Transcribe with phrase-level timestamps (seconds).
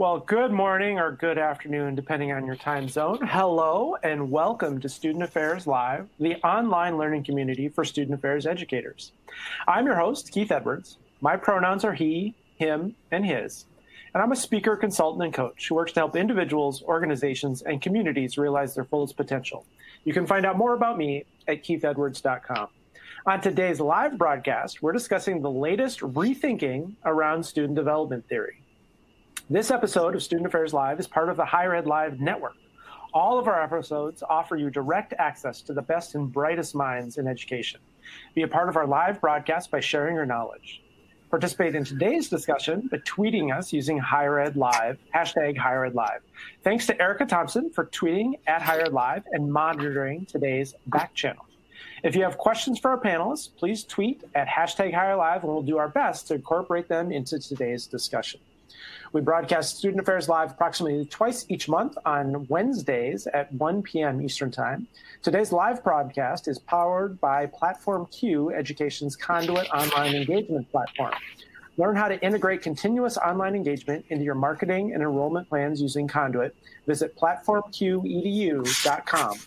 [0.00, 3.18] Well, good morning or good afternoon, depending on your time zone.
[3.22, 9.12] Hello, and welcome to Student Affairs Live, the online learning community for student affairs educators.
[9.68, 10.96] I'm your host, Keith Edwards.
[11.20, 13.66] My pronouns are he, him, and his.
[14.14, 18.38] And I'm a speaker, consultant, and coach who works to help individuals, organizations, and communities
[18.38, 19.66] realize their fullest potential.
[20.04, 22.68] You can find out more about me at keithedwards.com.
[23.26, 28.59] On today's live broadcast, we're discussing the latest rethinking around student development theory.
[29.52, 32.54] This episode of Student Affairs Live is part of the Higher Ed Live network.
[33.12, 37.26] All of our episodes offer you direct access to the best and brightest minds in
[37.26, 37.80] education.
[38.36, 40.84] Be a part of our live broadcast by sharing your knowledge.
[41.30, 46.20] Participate in today's discussion by tweeting us using Higher Ed Live, hashtag Higher Ed Live.
[46.62, 51.44] Thanks to Erica Thompson for tweeting at Higher Ed Live and monitoring today's back channel.
[52.04, 55.62] If you have questions for our panelists, please tweet at hashtag Higher Live and we'll
[55.62, 58.38] do our best to incorporate them into today's discussion.
[59.12, 64.22] We broadcast Student Affairs Live approximately twice each month on Wednesdays at 1 p.m.
[64.22, 64.86] Eastern Time.
[65.20, 71.12] Today's live broadcast is powered by Platform Q, Education's conduit online engagement platform.
[71.76, 76.54] Learn how to integrate continuous online engagement into your marketing and enrollment plans using Conduit.
[76.86, 79.38] Visit platformqedu.com.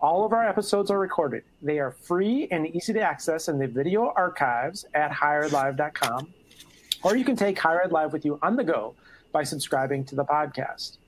[0.00, 1.44] All of our episodes are recorded.
[1.60, 6.32] They are free and easy to access in the video archives at higherlive.com
[7.02, 8.94] or you can take Higher Ed Live with you on the go
[9.32, 10.98] by subscribing to the podcast.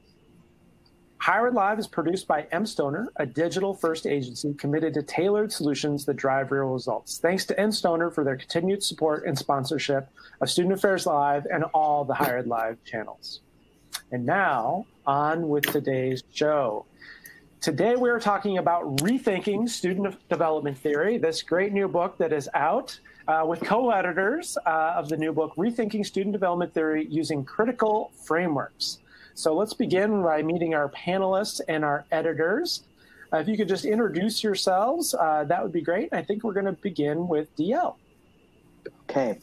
[1.23, 6.05] Higher Ed Live is produced by mStoner, a digital first agency committed to tailored solutions
[6.07, 7.19] that drive real results.
[7.19, 10.09] Thanks to mStoner for their continued support and sponsorship
[10.41, 13.41] of Student Affairs Live and all the Higher Ed Live channels.
[14.11, 16.87] And now, on with today's show.
[17.63, 22.49] Today, we are talking about rethinking student development theory, this great new book that is
[22.55, 27.45] out uh, with co editors uh, of the new book, Rethinking Student Development Theory Using
[27.45, 28.99] Critical Frameworks.
[29.35, 32.83] So let's begin by meeting our panelists and our editors.
[33.33, 36.13] Uh, if you could just introduce yourselves, uh, that would be great.
[36.13, 37.95] I think we're going to begin with DL.
[38.89, 39.39] Okay.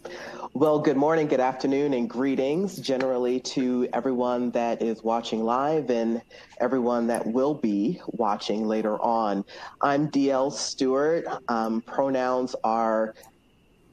[0.53, 6.21] Well, good morning, good afternoon, and greetings generally to everyone that is watching live and
[6.59, 9.45] everyone that will be watching later on.
[9.81, 11.25] I'm DL Stewart.
[11.47, 13.13] Um, pronouns are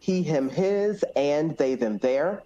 [0.01, 2.43] he, him, his, and they, them, their.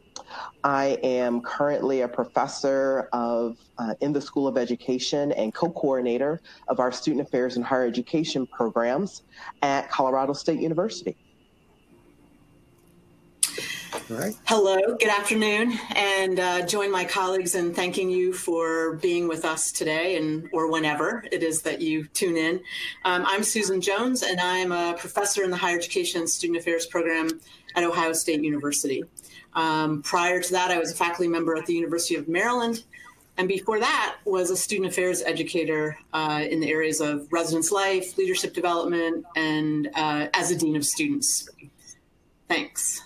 [0.64, 6.80] I am currently a professor of uh, in the School of Education and co-coordinator of
[6.80, 9.22] our Student Affairs and Higher Education programs
[9.62, 11.16] at Colorado State University.
[14.46, 19.72] Hello, good afternoon, and uh, join my colleagues in thanking you for being with us
[19.72, 22.56] today and or whenever it is that you tune in.
[23.04, 27.40] Um, I'm Susan Jones, and I'm a professor in the Higher Education Student Affairs program
[27.74, 29.02] at Ohio State University.
[29.54, 32.84] Um, prior to that, I was a faculty member at the University of Maryland,
[33.38, 38.16] and before that was a student affairs educator uh, in the areas of residence life,
[38.16, 41.48] leadership development, and uh, as a dean of students.
[42.46, 43.02] Thanks.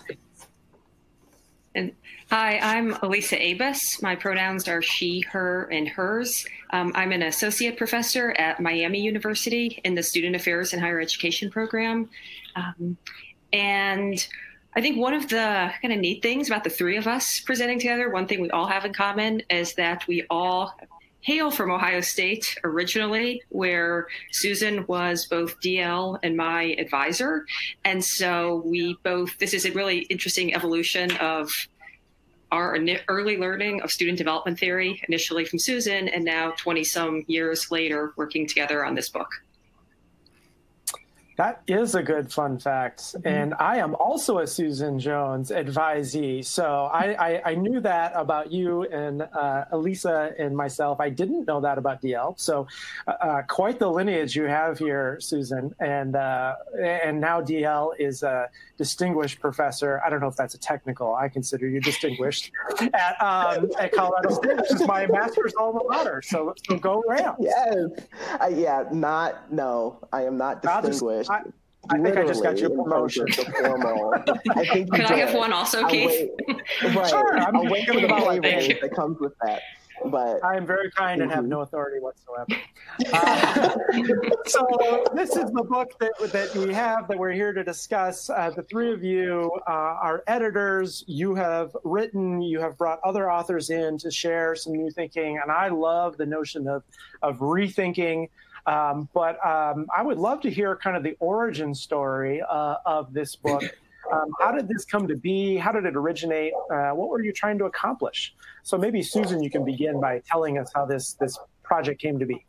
[1.75, 1.91] And
[2.29, 4.01] hi, I'm Elisa Abes.
[4.01, 6.45] My pronouns are she, her, and hers.
[6.69, 11.51] Um, I'm an associate professor at Miami University in the Student Affairs and Higher Education
[11.51, 12.09] program.
[12.55, 12.95] Um,
[13.51, 14.25] and
[14.73, 17.77] I think one of the kind of neat things about the three of us presenting
[17.77, 20.77] together, one thing we all have in common is that we all
[21.25, 27.47] hail from Ohio State originally, where Susan was both DL and my advisor.
[27.83, 31.49] And so we both, this is a really interesting evolution of
[32.51, 32.77] our
[33.07, 38.13] early learning of student development theory, initially from Susan, and now 20 some years later,
[38.17, 39.29] working together on this book.
[41.37, 42.99] That is a good fun fact.
[42.99, 43.27] Mm-hmm.
[43.27, 46.45] And I am also a Susan Jones advisee.
[46.45, 50.99] So I, I, I knew that about you and uh, Elisa and myself.
[50.99, 52.39] I didn't know that about DL.
[52.39, 52.67] So
[53.07, 55.75] uh, uh, quite the lineage you have here, Susan.
[55.79, 60.01] And, uh, and now DL is a distinguished professor.
[60.05, 61.15] I don't know if that's a technical.
[61.15, 62.51] I consider you distinguished
[62.93, 66.21] at, um, at Colorado State, which is my master's alma mater.
[66.21, 67.37] So, so go Rams.
[67.39, 67.75] Yes.
[68.39, 71.24] Uh, yeah, not, no, I am not distinguished.
[71.29, 71.41] I,
[71.89, 73.27] I think I just got your promotion.
[73.29, 76.29] I think Can I have one also, Keith?
[76.83, 77.07] right.
[77.07, 77.37] Sure.
[77.37, 79.61] I'm I'll wait for the pay raise that comes with that.
[80.05, 81.49] But I am very kind and have mm-hmm.
[81.49, 82.47] no authority whatsoever.
[83.13, 83.69] Uh,
[84.45, 88.29] so this is the book that that we have that we're here to discuss.
[88.29, 91.03] Uh, the three of you uh, are editors.
[91.07, 92.41] You have written.
[92.41, 96.25] You have brought other authors in to share some new thinking, and I love the
[96.25, 96.83] notion of
[97.21, 98.29] of rethinking
[98.65, 103.13] um, but um, I would love to hear kind of the origin story uh, of
[103.13, 103.63] this book.
[104.11, 105.57] Um, how did this come to be?
[105.57, 106.53] How did it originate?
[106.71, 108.35] Uh, what were you trying to accomplish?
[108.63, 112.25] So maybe Susan, you can begin by telling us how this this project came to
[112.25, 112.45] be.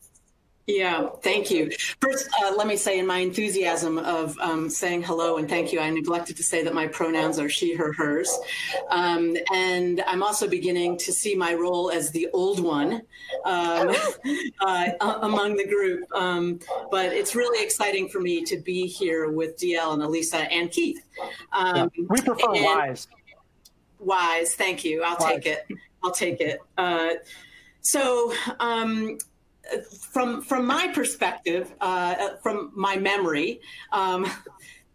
[0.66, 1.70] Yeah, thank you.
[2.00, 5.78] First, uh, let me say, in my enthusiasm of um, saying hello and thank you,
[5.78, 8.36] I neglected to say that my pronouns are she, her, hers.
[8.90, 13.02] Um, and I'm also beginning to see my role as the old one
[13.44, 13.94] um,
[14.60, 14.88] uh,
[15.22, 16.04] among the group.
[16.12, 16.58] Um,
[16.90, 21.00] but it's really exciting for me to be here with DL and Elisa and Keith.
[21.52, 23.06] Um, yeah, we prefer wise.
[24.00, 25.04] Wise, thank you.
[25.04, 25.34] I'll wise.
[25.34, 25.66] take it.
[26.02, 26.58] I'll take it.
[26.76, 27.10] Uh,
[27.82, 29.16] so, um,
[29.90, 33.60] from from my perspective, uh, from my memory,
[33.92, 34.26] um,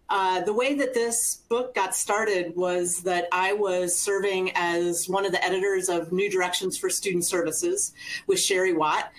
[0.09, 5.25] uh, the way that this book got started was that I was serving as one
[5.25, 7.93] of the editors of New Directions for Student Services
[8.27, 9.11] with Sherry Watt,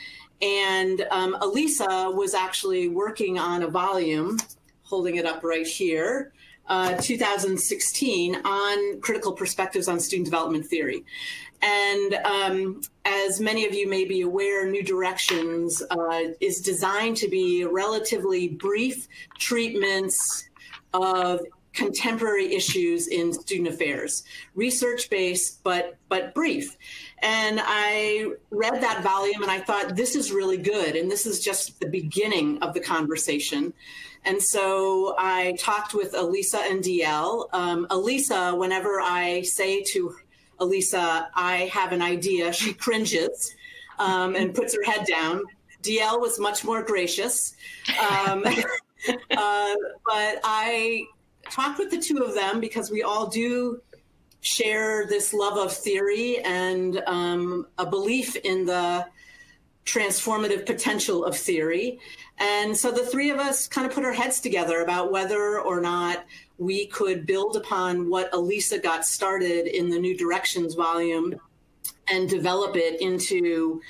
[0.43, 4.39] and um, Elisa was actually working on a volume,
[4.83, 6.33] holding it up right here.
[6.69, 11.05] Uh, 2016 on critical perspectives on student development theory.
[11.62, 17.29] And um, as many of you may be aware, New Directions uh, is designed to
[17.29, 19.06] be relatively brief
[19.38, 20.49] treatments
[20.93, 21.41] of
[21.73, 24.25] contemporary issues in student affairs,
[24.55, 26.76] research based, but but brief.
[27.20, 31.43] And I read that volume and I thought this is really good, and this is
[31.43, 33.73] just the beginning of the conversation.
[34.25, 37.49] And so I talked with Elisa and DL.
[37.53, 40.17] Um, Elisa, whenever I say to
[40.62, 42.53] Elisa, I have an idea.
[42.53, 43.55] She cringes
[43.99, 45.43] um, and puts her head down.
[45.82, 47.55] DL was much more gracious.
[48.00, 48.44] Um,
[49.09, 49.75] uh,
[50.06, 51.05] but I
[51.50, 53.82] talked with the two of them because we all do
[54.41, 59.06] share this love of theory and um, a belief in the
[59.85, 61.99] transformative potential of theory.
[62.38, 65.81] And so the three of us kind of put our heads together about whether or
[65.81, 66.25] not
[66.62, 71.35] we could build upon what Elisa got started in the New Directions volume
[72.09, 73.81] and develop it into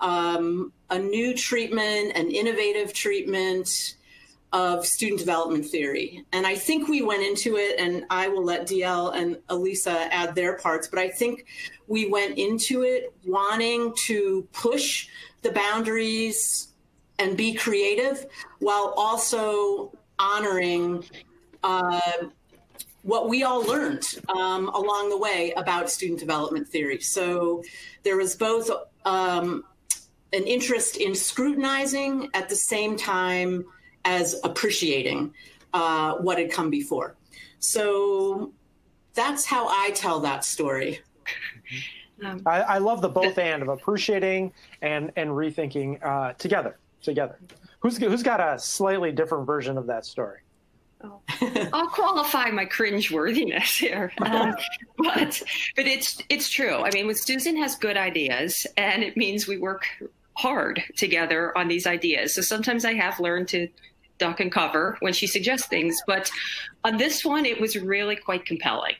[0.00, 3.96] um, a new treatment, an innovative treatment
[4.52, 6.24] of student development theory.
[6.32, 10.34] And I think we went into it, and I will let DL and Elisa add
[10.34, 11.46] their parts, but I think
[11.86, 15.08] we went into it wanting to push
[15.40, 16.68] the boundaries
[17.18, 18.26] and be creative
[18.58, 21.04] while also honoring
[21.62, 22.00] uh,
[23.02, 27.00] what we all learned um, along the way about student development theory.
[27.00, 27.62] So
[28.02, 28.70] there was both
[29.04, 29.64] um,
[30.32, 33.64] an interest in scrutinizing at the same time
[34.04, 35.34] as appreciating
[35.74, 37.16] uh, what had come before.
[37.58, 38.52] So
[39.14, 41.00] that's how I tell that story.
[42.24, 46.78] Um, I, I, love the both and of appreciating and and rethinking uh, together.
[47.02, 47.38] Together.
[47.80, 50.38] Who's who's got a slightly different version of that story?
[51.04, 51.20] Oh.
[51.72, 54.54] I'll qualify my cringeworthiness here, um,
[54.98, 55.42] but
[55.76, 56.76] but it's it's true.
[56.76, 59.86] I mean, when Susan has good ideas, and it means we work
[60.34, 62.34] hard together on these ideas.
[62.34, 63.68] So sometimes I have learned to
[64.18, 66.30] duck and cover when she suggests things, but
[66.84, 68.94] on this one, it was really quite compelling.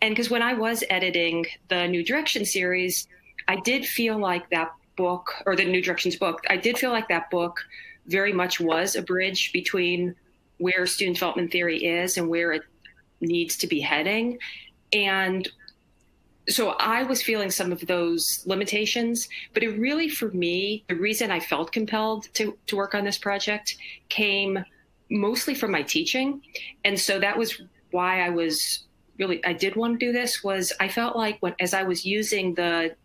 [0.00, 3.06] And because when I was editing the New Direction series,
[3.48, 7.08] I did feel like that book or the New Directions book, I did feel like
[7.08, 7.64] that book
[8.06, 10.14] very much was a bridge between
[10.62, 12.62] where student development theory is and where it
[13.20, 14.38] needs to be heading.
[14.92, 15.48] And
[16.48, 21.30] so I was feeling some of those limitations, but it really, for me, the reason
[21.30, 23.76] I felt compelled to, to work on this project
[24.08, 24.64] came
[25.10, 26.42] mostly from my teaching.
[26.84, 28.84] And so that was why I was
[29.18, 32.04] really, I did want to do this was I felt like when, as I was
[32.04, 32.96] using the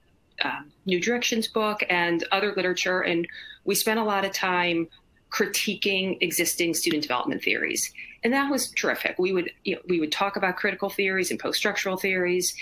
[0.43, 3.27] um, New Directions book and other literature, and
[3.65, 4.87] we spent a lot of time
[5.31, 7.91] critiquing existing student development theories.
[8.23, 9.17] And that was terrific.
[9.19, 12.55] We would you know, we would talk about critical theories and post-structural theories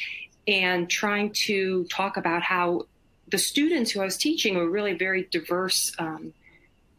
[0.48, 2.88] and trying to talk about how
[3.30, 6.34] the students who I was teaching were really very diverse um,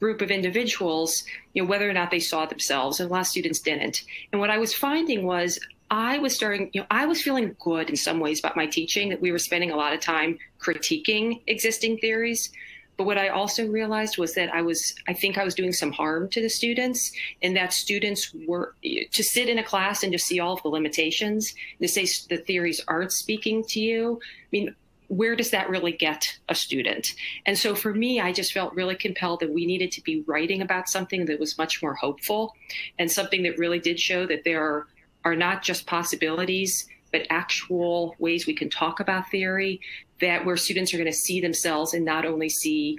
[0.01, 3.27] group of individuals, you know, whether or not they saw themselves, and a lot of
[3.27, 4.03] students didn't.
[4.33, 5.59] And what I was finding was
[5.91, 9.09] I was starting, you know, I was feeling good in some ways about my teaching
[9.11, 12.51] that we were spending a lot of time critiquing existing theories.
[12.97, 15.93] But what I also realized was that I was, I think I was doing some
[15.93, 17.13] harm to the students,
[17.43, 20.69] and that students were to sit in a class and just see all of the
[20.69, 24.21] limitations, to say the theories aren't speaking to you.
[24.23, 24.75] I mean,
[25.09, 27.15] where does that really get a student?
[27.45, 30.63] And so for me, I just felt really compelled that we needed to be writing
[30.63, 32.55] about something that was much more hopeful
[32.99, 34.87] and something that really did show that there are,
[35.25, 39.81] are not just possibilities, but actual ways we can talk about theory
[40.21, 42.99] that where students are going to see themselves and not only see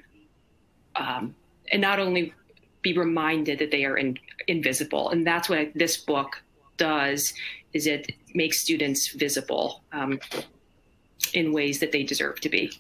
[0.95, 1.36] um,
[1.71, 2.33] and not only
[2.81, 6.41] be reminded that they are in, invisible and that's what this book
[6.77, 7.33] does
[7.74, 10.19] is it makes students visible um,
[11.33, 12.71] in ways that they deserve to be.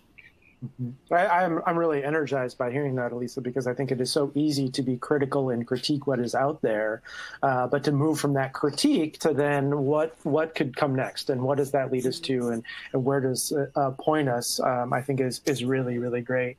[0.65, 1.13] Mm-hmm.
[1.13, 4.11] I, am I'm, I'm really energized by hearing that, Elisa, because I think it is
[4.11, 7.03] so easy to be critical and critique what is out there,
[7.43, 11.41] uh, but to move from that critique to then what what could come next and
[11.41, 14.93] what does that lead us to and, and where does uh, uh point us, um,
[14.93, 16.57] I think is is really really great.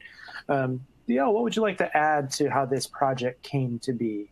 [0.48, 4.30] Um, yeah, what would you like to add to how this project came to be?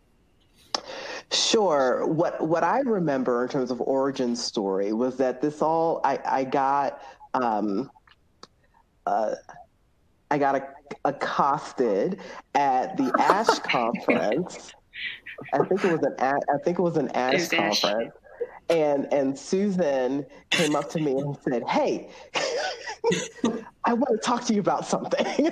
[1.33, 2.07] Sure.
[2.07, 6.45] What what I remember in terms of origin story was that this all I, I
[6.45, 7.03] got
[7.35, 7.91] um,
[9.07, 9.35] uh,
[10.31, 10.63] I got
[11.05, 12.21] accosted
[12.55, 14.73] at the ASHE conference.
[15.53, 18.13] I think it was an I think it was an ASHE conference.
[18.69, 22.11] And and Susan came up to me and said, "Hey,
[23.85, 25.27] I want to talk to you about something."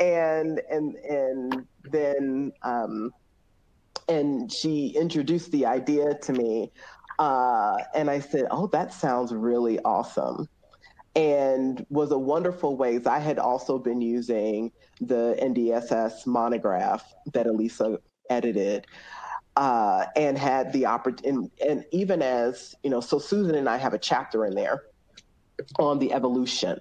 [0.00, 3.10] and and and then um,
[4.08, 6.70] and she introduced the idea to me,
[7.18, 10.48] uh, and I said, "Oh, that sounds really awesome."
[11.18, 13.00] And was a wonderful way.
[13.04, 14.70] I had also been using
[15.00, 17.98] the NDSS monograph that Elisa
[18.30, 18.86] edited.
[19.56, 23.76] Uh, and had the opportunity, and, and even as you know, so Susan and I
[23.76, 24.84] have a chapter in there
[25.80, 26.78] on the evolution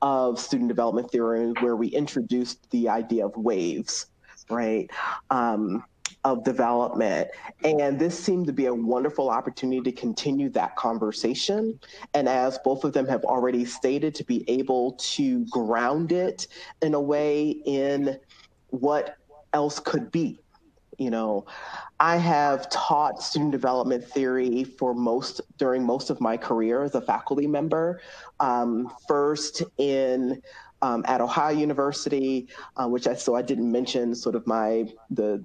[0.00, 4.06] of student development theory, where we introduced the idea of waves,
[4.48, 4.90] right?
[5.28, 5.84] Um,
[6.24, 7.28] of development.
[7.62, 11.78] And this seemed to be a wonderful opportunity to continue that conversation.
[12.14, 16.46] And as both of them have already stated, to be able to ground it
[16.82, 18.18] in a way in
[18.68, 19.16] what
[19.52, 20.38] else could be.
[20.98, 21.46] You know,
[21.98, 27.00] I have taught student development theory for most during most of my career as a
[27.00, 28.00] faculty member.
[28.38, 30.40] Um, first in
[30.82, 35.44] um, at Ohio University, uh, which I so I didn't mention sort of my the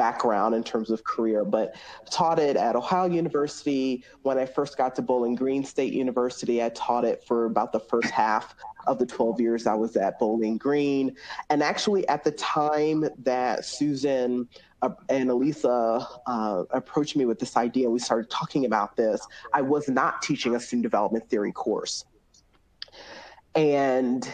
[0.00, 1.76] background in terms of career, but
[2.10, 4.02] taught it at Ohio University.
[4.22, 7.80] When I first got to Bowling Green State University, I taught it for about the
[7.80, 8.54] first half
[8.86, 11.14] of the 12 years I was at Bowling Green.
[11.50, 14.48] And actually, at the time that Susan
[14.80, 19.20] uh, and Elisa uh, approached me with this idea, we started talking about this.
[19.52, 22.06] I was not teaching a student development theory course.
[23.54, 24.26] And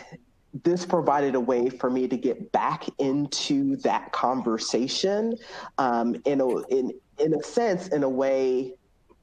[0.65, 5.37] this provided a way for me to get back into that conversation
[5.79, 8.75] um, in, a, in, in a sense, in a way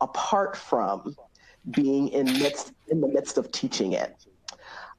[0.02, 1.16] apart from
[1.72, 4.16] being in, midst, in the midst of teaching it.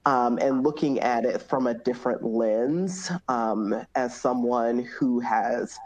[0.06, 5.78] Um, and looking at it from a different lens um, as someone who has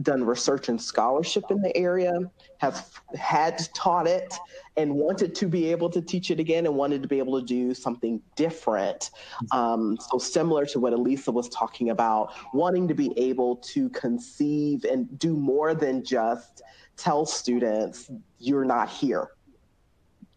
[0.00, 2.12] done research and scholarship in the area,
[2.58, 4.34] have had taught it,
[4.76, 7.46] and wanted to be able to teach it again and wanted to be able to
[7.46, 9.10] do something different.
[9.50, 14.84] Um, so, similar to what Elisa was talking about, wanting to be able to conceive
[14.84, 16.62] and do more than just
[16.96, 19.28] tell students, you're not here.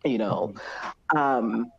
[0.03, 0.53] You know,
[1.15, 1.71] um,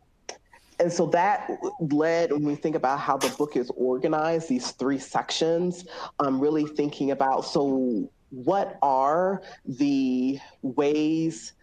[0.79, 1.49] and so that
[1.91, 5.85] led when we think about how the book is organized these three sections
[6.19, 11.53] i'm really thinking about so what are the ways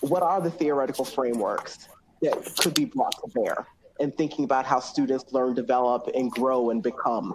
[0.00, 1.88] what are the theoretical frameworks
[2.20, 3.66] that could be brought to bear?
[4.00, 7.34] And thinking about how students learn develop and grow and become.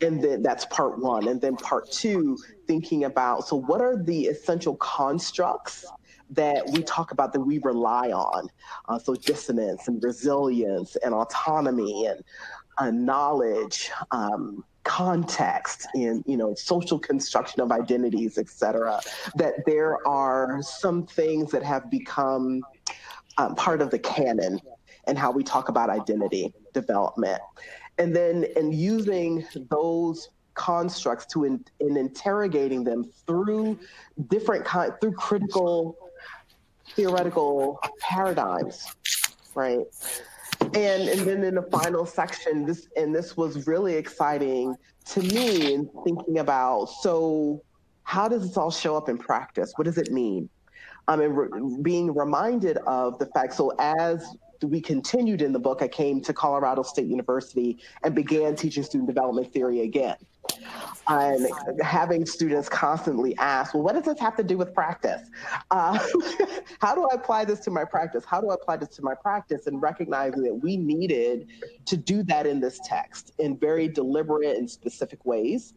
[0.00, 1.28] And then that's part one.
[1.28, 2.36] And then part two
[2.66, 5.86] thinking about so what are the essential constructs
[6.30, 8.48] that we talk about that we rely on.
[8.88, 12.22] Uh, so dissonance and resilience and autonomy and
[12.78, 19.00] uh, knowledge, um, context in you know social construction of identities, et cetera.
[19.36, 22.62] That there are some things that have become
[23.36, 24.60] um, part of the canon
[25.06, 27.40] and how we talk about identity development.
[27.98, 33.78] And then in using those constructs to in, in interrogating them through
[34.28, 35.96] different kind through critical
[36.94, 38.84] theoretical paradigms,
[39.54, 39.84] right?
[40.60, 44.74] And and then in the final section, this and this was really exciting
[45.06, 47.62] to me in thinking about so
[48.02, 49.72] how does this all show up in practice?
[49.76, 50.48] What does it mean?
[51.08, 53.54] Um, I mean, re- being reminded of the fact.
[53.54, 54.26] So as
[54.62, 59.08] we continued in the book, I came to Colorado State University and began teaching student
[59.08, 60.16] development theory again
[61.08, 61.46] and
[61.82, 65.28] having students constantly ask, well, what does this have to do with practice?
[65.70, 65.98] Uh,
[66.80, 68.24] how do I apply this to my practice?
[68.24, 69.66] How do I apply this to my practice?
[69.66, 71.48] And recognizing that we needed
[71.86, 75.74] to do that in this text in very deliberate and specific ways.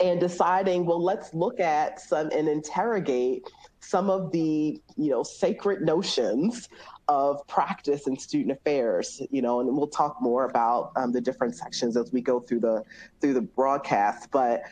[0.00, 3.42] And deciding, well, let's look at some and interrogate
[3.80, 6.68] some of the, you know, sacred notions
[7.10, 11.56] of practice in student affairs, you know, and we'll talk more about um, the different
[11.56, 12.84] sections as we go through the
[13.20, 14.30] through the broadcast.
[14.30, 14.62] But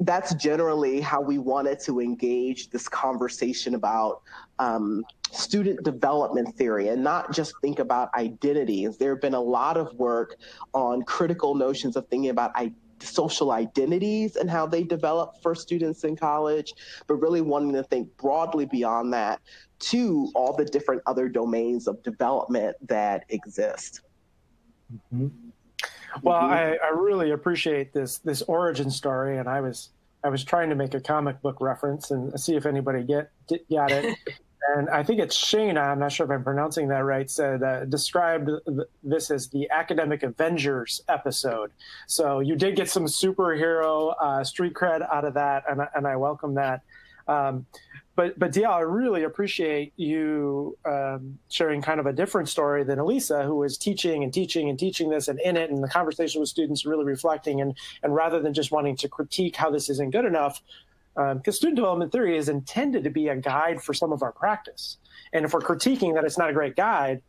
[0.00, 4.20] that's generally how we wanted to engage this conversation about
[4.58, 8.98] um, student development theory and not just think about identities.
[8.98, 10.36] There have been a lot of work
[10.74, 16.04] on critical notions of thinking about identity social identities and how they develop for students
[16.04, 16.72] in college,
[17.06, 19.40] but really wanting to think broadly beyond that
[19.78, 24.00] to all the different other domains of development that exist.
[24.92, 25.28] Mm-hmm.
[26.22, 26.52] Well, mm-hmm.
[26.52, 29.90] I, I really appreciate this this origin story, and I was
[30.24, 33.68] I was trying to make a comic book reference and see if anybody get, get
[33.70, 34.16] got it.
[34.74, 37.84] and I think it's Shane, I'm not sure if I'm pronouncing that right, said uh,
[37.84, 38.50] described
[39.02, 41.70] this as the academic Avengers episode.
[42.06, 46.16] So you did get some superhero uh, street cred out of that, and, and I
[46.16, 46.82] welcome that.
[47.28, 47.66] Um,
[48.16, 52.98] but but DL, I really appreciate you um, sharing kind of a different story than
[52.98, 56.40] Elisa, who was teaching and teaching and teaching this and in it, and the conversation
[56.40, 60.10] with students really reflecting and and rather than just wanting to critique how this isn't
[60.10, 60.62] good enough,
[61.16, 64.32] because um, student development theory is intended to be a guide for some of our
[64.32, 64.98] practice,
[65.32, 67.22] and if we're critiquing that it's not a great guide,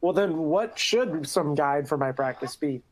[0.00, 2.82] well then what should some guide for my practice be?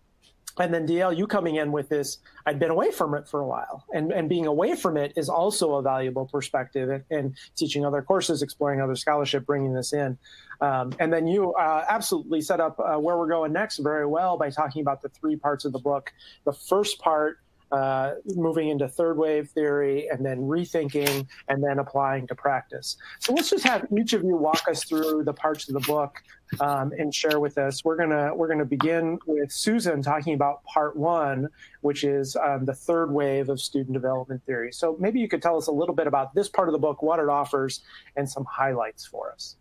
[0.58, 3.46] and then DL, you coming in with this, I'd been away from it for a
[3.46, 3.84] while.
[3.94, 8.42] And, and being away from it is also a valuable perspective and, teaching other courses,
[8.42, 10.18] exploring other scholarship, bringing this in.
[10.60, 14.36] Um, and then you uh, absolutely set up uh, where we're going next very well
[14.36, 16.12] by talking about the three parts of the book.
[16.44, 17.38] The first part
[17.72, 22.96] uh, moving into third wave theory and then rethinking and then applying to practice.
[23.18, 26.22] So let's just have each of you walk us through the parts of the book
[26.60, 27.82] um, and share with us.
[27.84, 31.48] We're gonna we're gonna begin with Susan talking about part one,
[31.80, 34.70] which is um, the third wave of student development theory.
[34.72, 37.02] So maybe you could tell us a little bit about this part of the book,
[37.02, 37.80] what it offers,
[38.16, 39.56] and some highlights for us.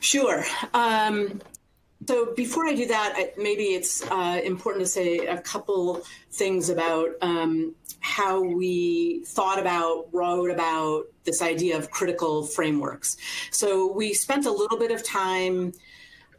[0.00, 0.44] Sure.
[0.72, 1.40] Um,
[2.06, 7.10] so before I do that, maybe it's uh, important to say a couple things about
[7.20, 13.16] um, how we thought about, wrote about this idea of critical frameworks.
[13.50, 15.72] So we spent a little bit of time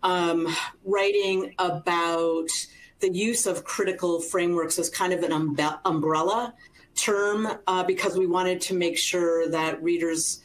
[0.02, 0.48] um,
[0.86, 2.50] writing about
[3.00, 6.54] the use of critical frameworks as kind of an umbe- umbrella
[6.96, 10.42] term uh, because we wanted to make sure that readers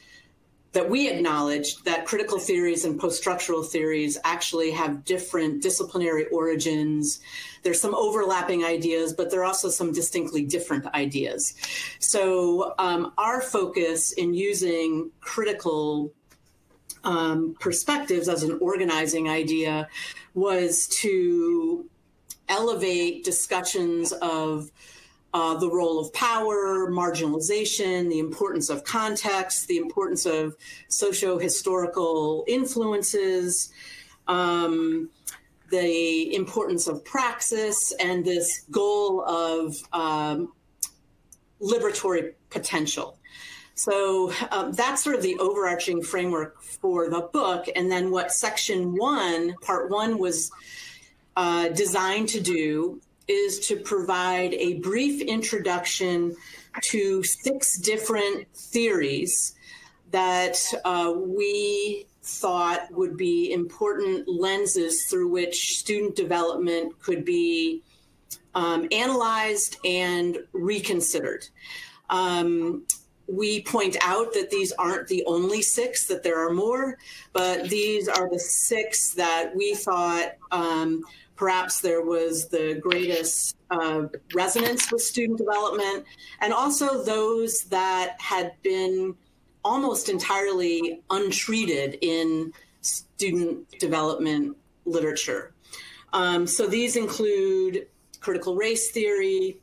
[0.75, 7.21] that we acknowledged that critical theories and post-structural theories actually have different disciplinary origins.
[7.63, 11.55] There's some overlapping ideas, but there are also some distinctly different ideas.
[12.01, 16.13] So um, our focus in using critical
[17.05, 19.89] um, perspectives as an organizing idea
[20.35, 21.89] was to
[22.49, 24.71] elevate discussions of
[25.35, 30.57] uh, the role of power, marginalization, the importance of context, the importance of
[30.89, 33.73] socio historical influences,
[34.29, 35.11] um,
[35.71, 40.53] the importance of praxis, and this goal of um,
[41.61, 43.19] liberatory potential.
[43.75, 47.67] So um, that's sort of the overarching framework for the book.
[47.75, 50.53] And then what section one, part one, was
[51.35, 56.37] uh, designed to do is to provide a brief introduction
[56.83, 59.55] to six different theories
[60.11, 67.83] that uh, we thought would be important lenses through which student development could be
[68.55, 71.47] um, analyzed and reconsidered.
[72.11, 72.87] Um,
[73.27, 76.99] we point out that these aren't the only six, that there are more,
[77.33, 81.03] but these are the six that we thought um,
[81.37, 86.05] perhaps there was the greatest uh, resonance with student development,
[86.41, 89.15] and also those that had been
[89.65, 95.55] almost entirely untreated in student development literature.
[96.13, 97.89] Um, so these include
[98.21, 99.59] critical race theory,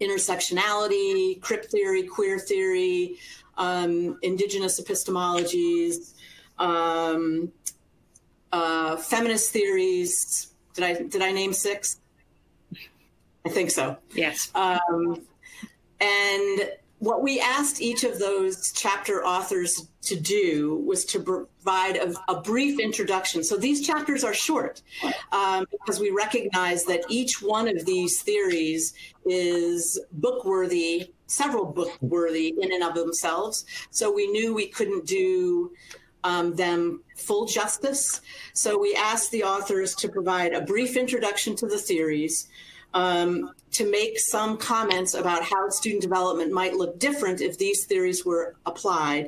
[0.00, 3.18] intersectionality, crip theory, queer theory,
[3.56, 6.14] um, indigenous epistemologies,
[6.58, 7.52] um,
[8.52, 12.00] uh, feminist theories, did I did I name six?
[13.44, 13.96] I think so.
[14.14, 14.50] Yes.
[14.54, 15.22] Um,
[16.00, 22.14] and what we asked each of those chapter authors to do was to provide a,
[22.28, 23.42] a brief introduction.
[23.42, 24.82] So these chapters are short
[25.32, 31.90] um, because we recognize that each one of these theories is book worthy, several book
[32.00, 33.64] worthy in and of themselves.
[33.90, 35.72] So we knew we couldn't do
[36.28, 36.80] um, them
[37.26, 38.20] full justice.
[38.52, 42.48] So we asked the authors to provide a brief introduction to the theories,
[42.94, 43.30] um,
[43.78, 48.46] to make some comments about how student development might look different if these theories were
[48.70, 49.24] applied,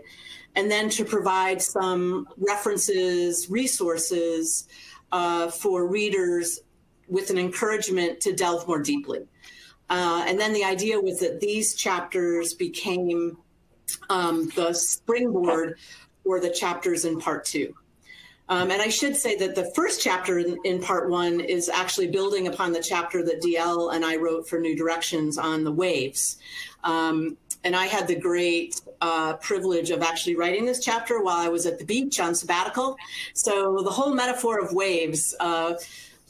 [0.57, 4.69] and then to provide some references, resources
[5.13, 6.61] uh, for readers
[7.09, 9.21] with an encouragement to delve more deeply.
[9.89, 13.37] Uh, and then the idea was that these chapters became
[14.09, 15.79] um, the springboard
[16.25, 17.75] for the chapters in part two.
[18.51, 22.09] Um, and I should say that the first chapter in, in, part one is actually
[22.09, 26.37] building upon the chapter that DL and I wrote for New Directions on the waves.
[26.83, 31.49] Um, and I had the great uh, privilege of actually writing this chapter while I
[31.49, 32.97] was at the beach on sabbatical.
[33.35, 35.75] So the whole metaphor of waves, uh,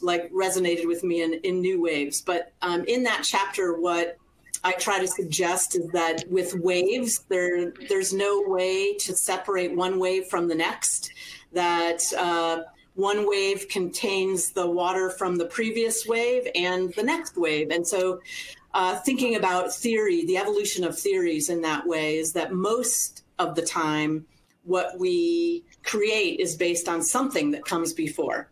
[0.01, 2.21] like, resonated with me in, in new waves.
[2.21, 4.17] But um, in that chapter, what
[4.63, 9.99] I try to suggest is that with waves, there there's no way to separate one
[9.99, 11.11] wave from the next.
[11.53, 12.61] That uh,
[12.95, 18.21] one wave contains the water from the previous wave and the next wave, and so
[18.73, 23.55] uh, thinking about theory, the evolution of theories in that way is that most of
[23.55, 24.25] the time,
[24.63, 28.50] what we create is based on something that comes before.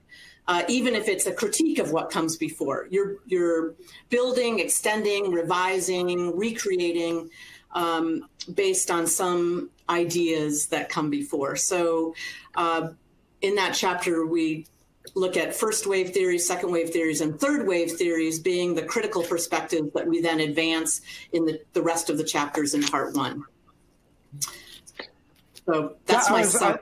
[0.49, 3.75] Uh, even if it's a critique of what comes before, you're you're
[4.09, 7.29] building, extending, revising, recreating
[7.75, 11.55] um, based on some ideas that come before.
[11.55, 12.15] So,
[12.55, 12.89] uh,
[13.43, 14.65] in that chapter, we
[15.13, 19.21] look at first wave theories, second wave theories, and third wave theories being the critical
[19.21, 23.43] perspectives that we then advance in the, the rest of the chapters in part one.
[25.67, 26.79] So that's yeah, my was, summary.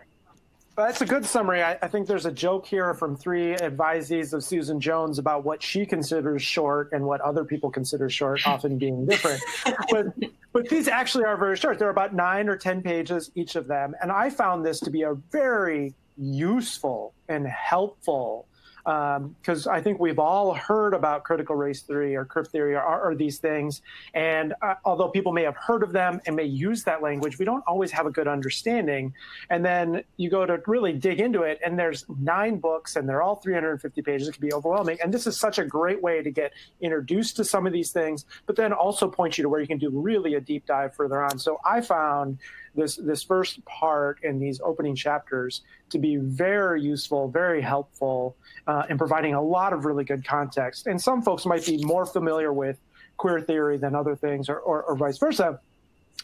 [0.77, 1.63] Uh, That's a good summary.
[1.63, 5.63] I, I, think there's a joke here from three advisees of Susan Jones about what
[5.63, 9.41] she considers short and what other people consider short, often being different.
[9.89, 10.05] but
[10.53, 11.79] but these actually are very short.
[11.79, 15.01] They're about nine or ten pages each of them, and I found this to be
[15.01, 18.45] a very useful and helpful
[18.87, 22.81] because um, I think we've all heard about critical race theory or crip theory or,
[22.81, 23.81] or these things.
[24.13, 27.43] And uh, although people may have heard of them and may use that language, we
[27.43, 29.13] don't always have a good understanding.
[29.49, 33.21] And then you go to really dig into it, and there's nine books, and they're
[33.21, 34.29] all 350 pages.
[34.29, 34.99] It can be overwhelming.
[35.03, 38.23] And this is such a great way to get introduced to some of these things,
[38.45, 41.21] but then also point you to where you can do really a deep dive further
[41.21, 41.37] on.
[41.39, 42.37] So I found
[42.77, 48.37] this this first part and these opening chapters to be very useful, very helpful
[48.67, 50.87] uh, in providing a lot of really good context.
[50.87, 52.77] And some folks might be more familiar with
[53.17, 55.59] queer theory than other things, or, or, or vice versa.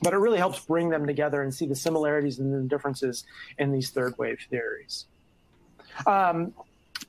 [0.02, 3.26] But it really helps bring them together and see the similarities and the differences
[3.58, 5.06] in these third wave theories.
[6.06, 6.54] Um,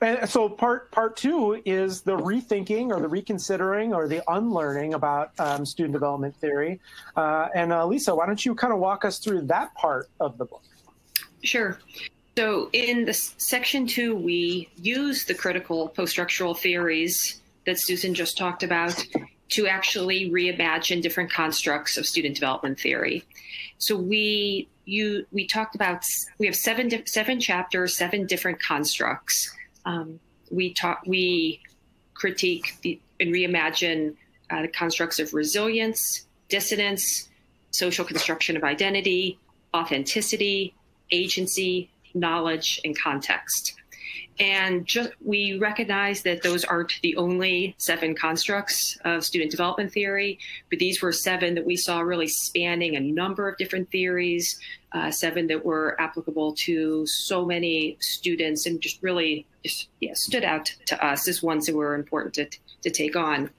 [0.04, 5.32] and so part part two is the rethinking or the reconsidering or the unlearning about
[5.38, 6.80] um, student development theory.
[7.16, 10.36] Uh, and uh, Lisa, why don't you kind of walk us through that part of
[10.36, 10.62] the book?
[11.42, 11.78] Sure.
[12.36, 18.62] So in the section two, we use the critical post-structural theories that Susan just talked
[18.62, 19.02] about
[19.50, 23.24] to actually reimagine different constructs of student development theory.
[23.78, 26.04] So we you we talked about
[26.38, 29.50] we have seven seven chapters, seven different constructs
[29.84, 30.20] um,
[30.50, 31.60] we talk, we
[32.14, 34.14] critique the, and reimagine
[34.50, 37.28] uh, the constructs of resilience, dissonance,
[37.70, 39.38] social construction of identity,
[39.74, 40.74] authenticity,
[41.10, 43.74] agency, knowledge, and context.
[44.40, 50.40] And just, we recognize that those aren't the only seven constructs of student development theory,
[50.70, 54.58] but these were seven that we saw really spanning a number of different theories,
[54.92, 60.44] uh, seven that were applicable to so many students and just really just, yeah, stood
[60.44, 62.48] out to us as ones that were important to,
[62.82, 63.50] to take on.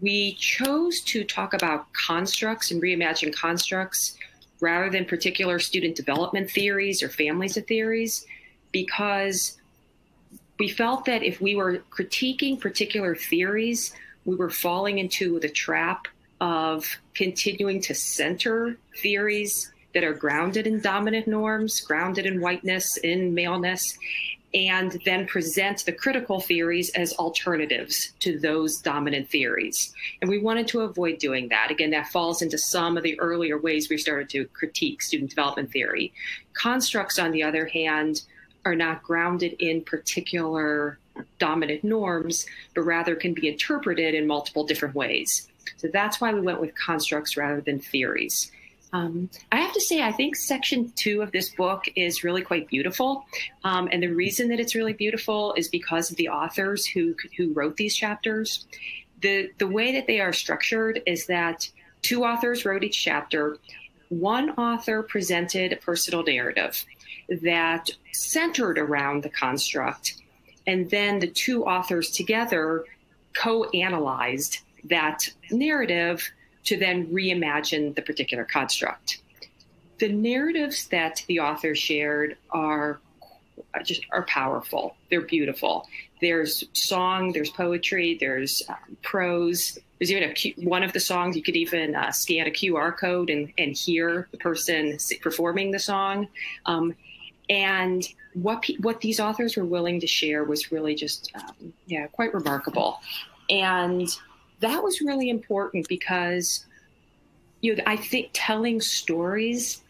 [0.00, 4.16] We chose to talk about constructs and reimagine constructs
[4.60, 8.24] rather than particular student development theories or families of theories
[8.72, 9.58] because
[10.58, 13.92] we felt that if we were critiquing particular theories,
[14.24, 16.08] we were falling into the trap
[16.40, 23.34] of continuing to center theories that are grounded in dominant norms, grounded in whiteness, in
[23.34, 23.96] maleness,
[24.54, 29.92] and then present the critical theories as alternatives to those dominant theories.
[30.20, 31.70] And we wanted to avoid doing that.
[31.70, 35.70] Again, that falls into some of the earlier ways we started to critique student development
[35.72, 36.12] theory.
[36.54, 38.22] Constructs, on the other hand,
[38.66, 40.98] are not grounded in particular
[41.38, 45.48] dominant norms, but rather can be interpreted in multiple different ways.
[45.76, 48.50] So that's why we went with constructs rather than theories.
[48.92, 52.68] Um, I have to say, I think section two of this book is really quite
[52.68, 53.24] beautiful.
[53.64, 57.52] Um, and the reason that it's really beautiful is because of the authors who, who
[57.52, 58.66] wrote these chapters.
[59.22, 61.70] The, the way that they are structured is that
[62.02, 63.58] two authors wrote each chapter.
[64.08, 66.84] One author presented a personal narrative
[67.42, 70.14] that centered around the construct.
[70.66, 72.84] And then the two authors together
[73.36, 76.30] co analyzed that narrative
[76.64, 79.20] to then reimagine the particular construct.
[79.98, 83.00] the narratives that the author shared are
[83.84, 84.96] just are powerful.
[85.10, 85.86] They're beautiful.
[86.20, 89.78] There's song, there's poetry, there's um, prose.
[89.98, 92.96] There's even a Q, one of the songs you could even uh, scan a QR
[92.96, 96.28] code and, and hear the person performing the song.
[96.66, 96.94] Um,
[97.48, 102.06] and what pe- what these authors were willing to share was really just um, yeah
[102.08, 103.00] quite remarkable,
[103.48, 104.08] and
[104.60, 106.64] that was really important because
[107.60, 109.82] you know I think telling stories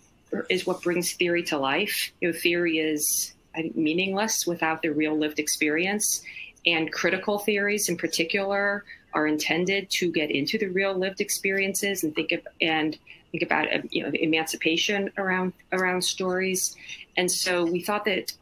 [0.51, 2.13] is what brings theory to life.
[2.21, 3.35] You know, theory is
[3.75, 6.23] meaningless without the real lived experience.
[6.67, 12.15] And critical theories, in particular, are intended to get into the real lived experiences and
[12.15, 12.99] think of, and
[13.33, 16.77] think about you know emancipation around around stories.
[17.17, 18.33] And so we thought that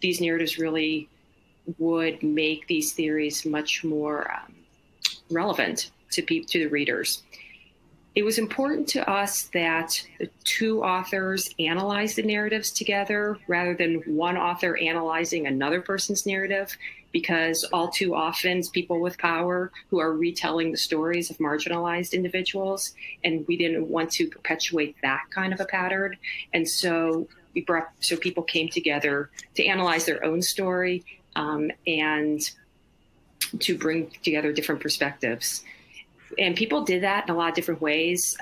[0.00, 1.08] these narratives really
[1.78, 4.54] would make these theories much more um,
[5.30, 7.22] relevant to people to the readers
[8.14, 14.02] it was important to us that the two authors analyze the narratives together rather than
[14.04, 16.76] one author analyzing another person's narrative,
[17.12, 22.94] because all too often people with power who are retelling the stories of marginalized individuals,
[23.22, 26.16] and we didn't want to perpetuate that kind of a pattern.
[26.52, 31.04] And so we brought, so people came together to analyze their own story
[31.36, 32.40] um, and
[33.58, 35.62] to bring together different perspectives
[36.38, 38.36] and people did that in a lot of different ways.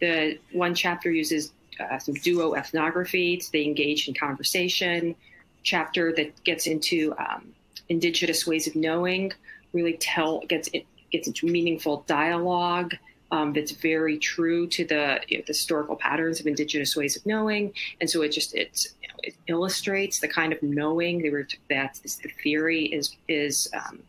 [0.00, 3.40] The one chapter uses uh, some duo ethnography.
[3.40, 5.14] So they engage in conversation.
[5.62, 7.52] Chapter that gets into um,
[7.90, 9.32] indigenous ways of knowing
[9.74, 10.70] really tell gets
[11.12, 12.94] gets into meaningful dialogue
[13.32, 17.24] um, that's very true to the, you know, the, historical patterns of indigenous ways of
[17.26, 21.54] knowing, and so it just it, you know, it illustrates the kind of knowing that,
[21.68, 24.00] that the theory is is um,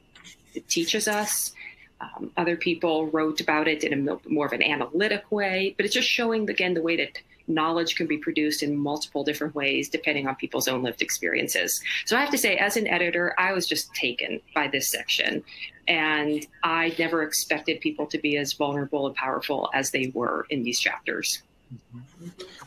[0.53, 1.53] it teaches us.
[1.99, 5.93] Um, other people wrote about it in a more of an analytic way, but it's
[5.93, 7.19] just showing again the way that
[7.53, 11.81] knowledge can be produced in multiple different ways depending on people's own lived experiences.
[12.05, 15.43] So I have to say, as an editor, I was just taken by this section.
[15.87, 20.63] And I never expected people to be as vulnerable and powerful as they were in
[20.63, 21.41] these chapters.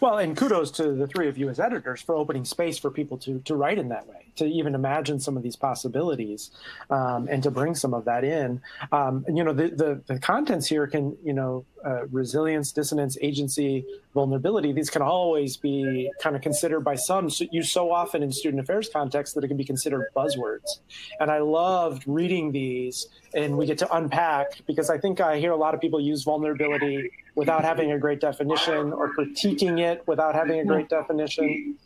[0.01, 3.19] Well, and kudos to the three of you as editors for opening space for people
[3.19, 6.51] to to write in that way, to even imagine some of these possibilities,
[6.91, 8.61] um, and to bring some of that in.
[8.93, 13.19] Um, and, you know, the, the, the contents here can, you know, uh, resilience, dissonance,
[13.21, 14.73] agency, vulnerability.
[14.73, 18.61] These can always be kind of considered by some so, used so often in student
[18.61, 20.81] affairs context that it can be considered buzzwords.
[21.21, 25.53] And I loved reading these, and we get to unpack because I think I hear
[25.53, 30.35] a lot of people use vulnerability without having a great definition or critiquing it without
[30.35, 31.77] having a great definition.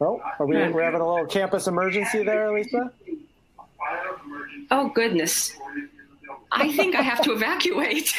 [0.00, 2.92] Oh, are we we're having a little campus emergency there, Lisa?
[4.70, 5.56] Oh goodness.
[6.56, 8.12] I think I have to evacuate.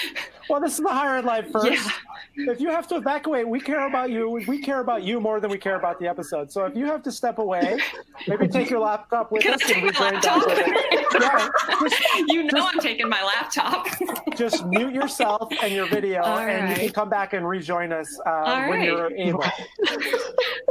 [0.48, 1.66] well, this is the Higher Ed Live first.
[1.66, 1.90] Yeah
[2.34, 4.28] if you have to evacuate, we care about you.
[4.30, 6.50] We care about you more than we care about the episode.
[6.50, 7.78] So if you have to step away,
[8.26, 10.98] maybe take your laptop with us and back with it.
[11.20, 11.48] Yeah,
[11.80, 13.86] just, you know just, I'm taking my laptop.
[14.36, 16.70] just mute yourself and your video, All and right.
[16.70, 18.84] you can come back and rejoin us uh, when right.
[18.86, 19.44] you're able.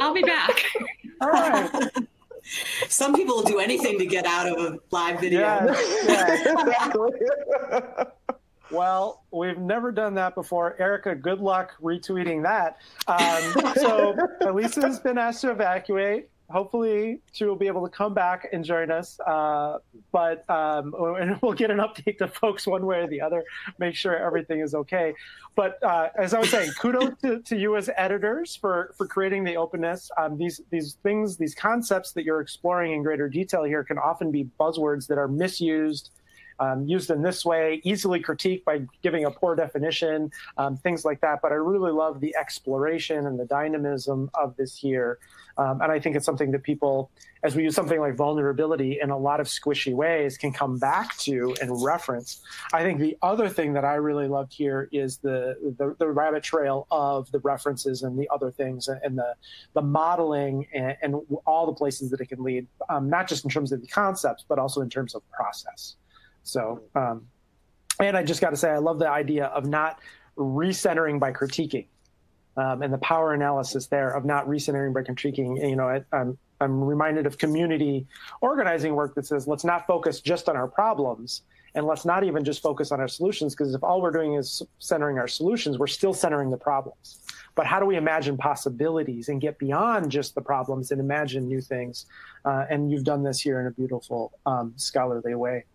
[0.01, 0.63] I'll be back.
[1.21, 2.07] All right.
[2.89, 5.41] Some people will do anything to get out of a live video.
[5.41, 5.75] Yeah,
[7.71, 8.03] yeah.
[8.71, 10.75] Well, we've never done that before.
[10.79, 12.77] Erica, good luck retweeting that.
[13.07, 16.29] Um, so Elisa has been asked to evacuate.
[16.51, 19.19] Hopefully, she will be able to come back and join us.
[19.19, 19.79] Uh,
[20.11, 23.43] but um, and we'll get an update to folks one way or the other,
[23.79, 25.13] make sure everything is okay.
[25.55, 29.43] But uh, as I was saying, kudos to, to, you as editors for for creating
[29.43, 30.09] the openness.
[30.17, 34.31] Um, these these things, these concepts that you're exploring in greater detail here, can often
[34.31, 36.11] be buzzwords that are misused
[36.61, 41.19] um, used in this way, easily critiqued by giving a poor definition, um, things like
[41.21, 41.41] that.
[41.41, 45.17] But I really love the exploration and the dynamism of this here.
[45.57, 47.11] Um, and I think it's something that people,
[47.43, 51.17] as we use something like vulnerability in a lot of squishy ways, can come back
[51.19, 52.41] to and reference.
[52.73, 56.43] I think the other thing that I really loved here is the the, the rabbit
[56.43, 59.35] trail of the references and the other things and the
[59.73, 63.49] the modeling and, and all the places that it can lead, um, not just in
[63.49, 65.95] terms of the concepts, but also in terms of process.
[66.43, 67.27] So, um,
[67.99, 69.99] and I just got to say, I love the idea of not
[70.37, 71.87] recentering by critiquing,
[72.57, 75.57] um, and the power analysis there of not recentering by critiquing.
[75.67, 78.05] You know, I, I'm I'm reminded of community
[78.41, 81.41] organizing work that says let's not focus just on our problems
[81.73, 84.61] and let's not even just focus on our solutions because if all we're doing is
[84.79, 87.21] centering our solutions, we're still centering the problems.
[87.55, 91.61] But how do we imagine possibilities and get beyond just the problems and imagine new
[91.61, 92.05] things?
[92.45, 95.65] Uh, and you've done this here in a beautiful um, scholarly way.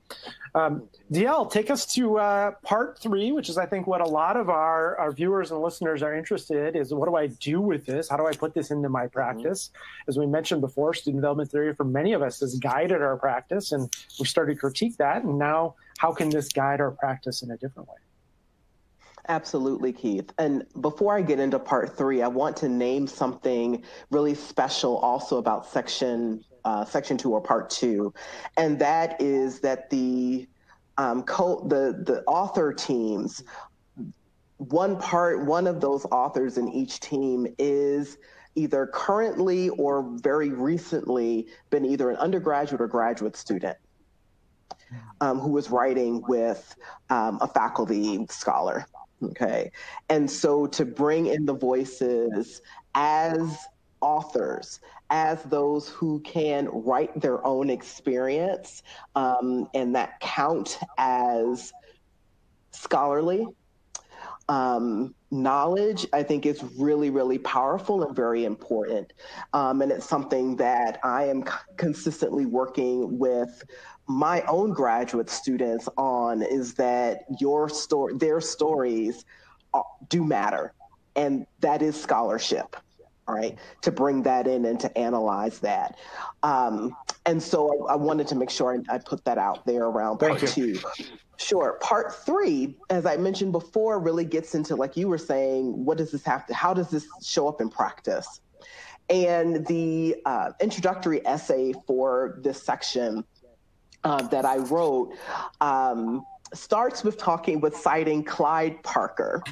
[0.55, 4.37] Um, DL, take us to uh, part three, which is, I think, what a lot
[4.37, 8.09] of our, our viewers and listeners are interested is what do I do with this?
[8.09, 9.69] How do I put this into my practice?
[9.69, 10.09] Mm-hmm.
[10.09, 13.73] As we mentioned before, student development theory for many of us has guided our practice,
[13.73, 15.25] and we started to critique that.
[15.25, 17.97] And now, how can this guide our practice in a different way?
[19.29, 20.33] Absolutely, Keith.
[20.39, 25.39] And before I get into part three, I want to name something really special also
[25.39, 28.12] about section uh, section two or part two,
[28.57, 30.49] and that is that the
[30.99, 33.43] um, co- the the author teams,
[34.59, 38.19] one part, one of those authors in each team is
[38.57, 43.77] either currently or very recently been either an undergraduate or graduate student
[45.21, 46.75] um, who was writing with
[47.11, 48.87] um, a faculty scholar.
[49.23, 49.71] Okay.
[50.09, 52.61] And so to bring in the voices
[52.95, 53.57] as
[54.01, 58.83] authors, as those who can write their own experience,
[59.15, 61.73] um, and that count as
[62.73, 63.47] scholarly.
[64.49, 69.13] Um, knowledge, I think, is really, really powerful and very important.
[69.53, 71.43] Um, and it's something that I am
[71.77, 73.65] consistently working with
[74.07, 79.25] my own graduate students on is that your story, their stories
[79.75, 80.73] uh, do matter.
[81.16, 82.77] And that is scholarship,
[83.27, 85.99] all right, to bring that in and to analyze that.
[86.42, 89.85] Um, and so I, I, wanted to make sure I, I, put that out there
[89.85, 90.79] around part two.
[91.38, 91.79] Sure.
[91.83, 96.12] Part three, as I mentioned before, really gets into, like you were saying, what does
[96.12, 98.40] this have to, how does this show up in practice?
[99.09, 103.25] And the uh, introductory essay for this section
[104.05, 105.15] uh, that I wrote
[105.61, 109.43] um, starts with talking with citing Clyde Parker,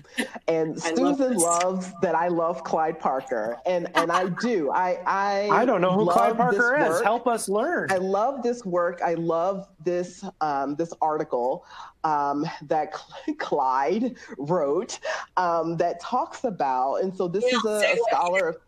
[0.49, 4.71] and Susan love loves that I love Clyde Parker, and and I do.
[4.71, 7.01] I I I don't know who Clyde Parker is.
[7.01, 7.91] Help us learn.
[7.91, 9.01] I love this work.
[9.05, 11.65] I love this um, this article
[12.05, 12.93] um, that
[13.39, 14.99] Clyde wrote
[15.37, 18.61] um, that talks about, and so this yeah, is a, a scholar.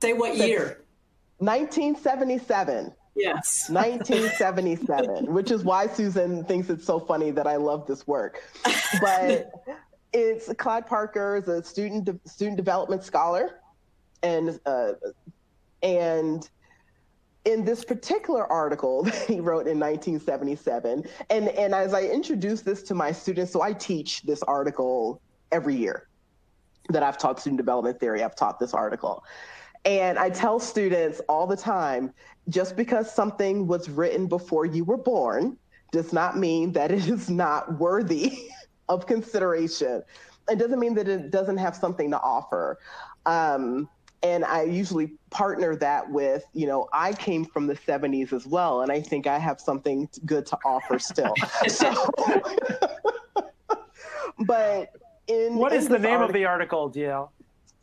[0.00, 0.84] Say what year?
[1.38, 2.92] 1977.
[3.16, 3.70] Yes.
[3.70, 8.42] 1977, which is why Susan thinks it's so funny that I love this work.
[9.00, 9.50] But
[10.12, 13.60] it's Clyde Parker is a student de- student development scholar,
[14.22, 14.92] and uh,
[15.82, 16.48] and
[17.46, 22.82] in this particular article that he wrote in 1977, and and as I introduce this
[22.84, 26.08] to my students, so I teach this article every year
[26.90, 28.22] that I've taught student development theory.
[28.22, 29.24] I've taught this article.
[29.86, 32.12] And I tell students all the time
[32.48, 35.56] just because something was written before you were born
[35.92, 38.48] does not mean that it is not worthy
[38.88, 40.02] of consideration.
[40.50, 42.78] It doesn't mean that it doesn't have something to offer.
[43.26, 43.88] Um,
[44.22, 48.80] and I usually partner that with, you know, I came from the 70s as well,
[48.80, 51.34] and I think I have something good to offer still.
[51.68, 51.92] so,
[54.46, 54.90] but
[55.28, 57.28] in what is in the name of the article, DL?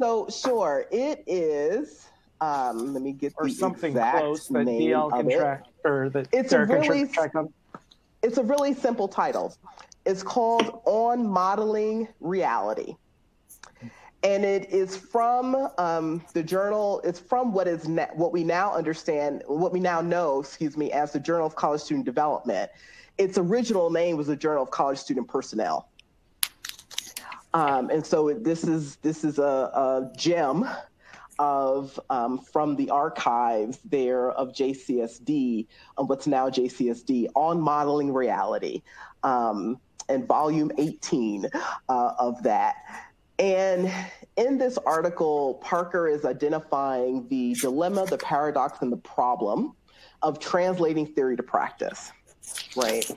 [0.04, 2.10] So sure, it is.
[2.42, 6.10] Um, let me get or the something exact close that name DL can track or
[6.10, 7.54] that it's Sarah a really, can track them.
[8.22, 9.56] It's a really simple title.
[10.06, 12.98] It's called On Modeling Reality.
[14.24, 17.00] And it is from um, the journal.
[17.06, 20.92] It's from what is na- what we now understand, what we now know, excuse me,
[20.92, 22.70] as the Journal of College Student Development.
[23.18, 25.88] Its original name was the Journal of College Student Personnel.
[27.54, 30.68] Um, and so this is this is a, a gem
[31.40, 38.82] of um, from the archives there of JCSD, of what's now JCSD, on modeling reality,
[39.24, 41.46] um, and volume 18
[41.90, 42.76] uh, of that.
[43.40, 43.92] And
[44.38, 49.74] in this article, Parker is identifying the dilemma, the paradox, and the problem
[50.22, 52.12] of translating theory to practice,
[52.76, 53.10] right?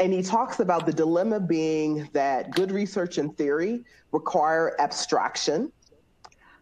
[0.00, 5.70] And he talks about the dilemma being that good research and theory require abstraction,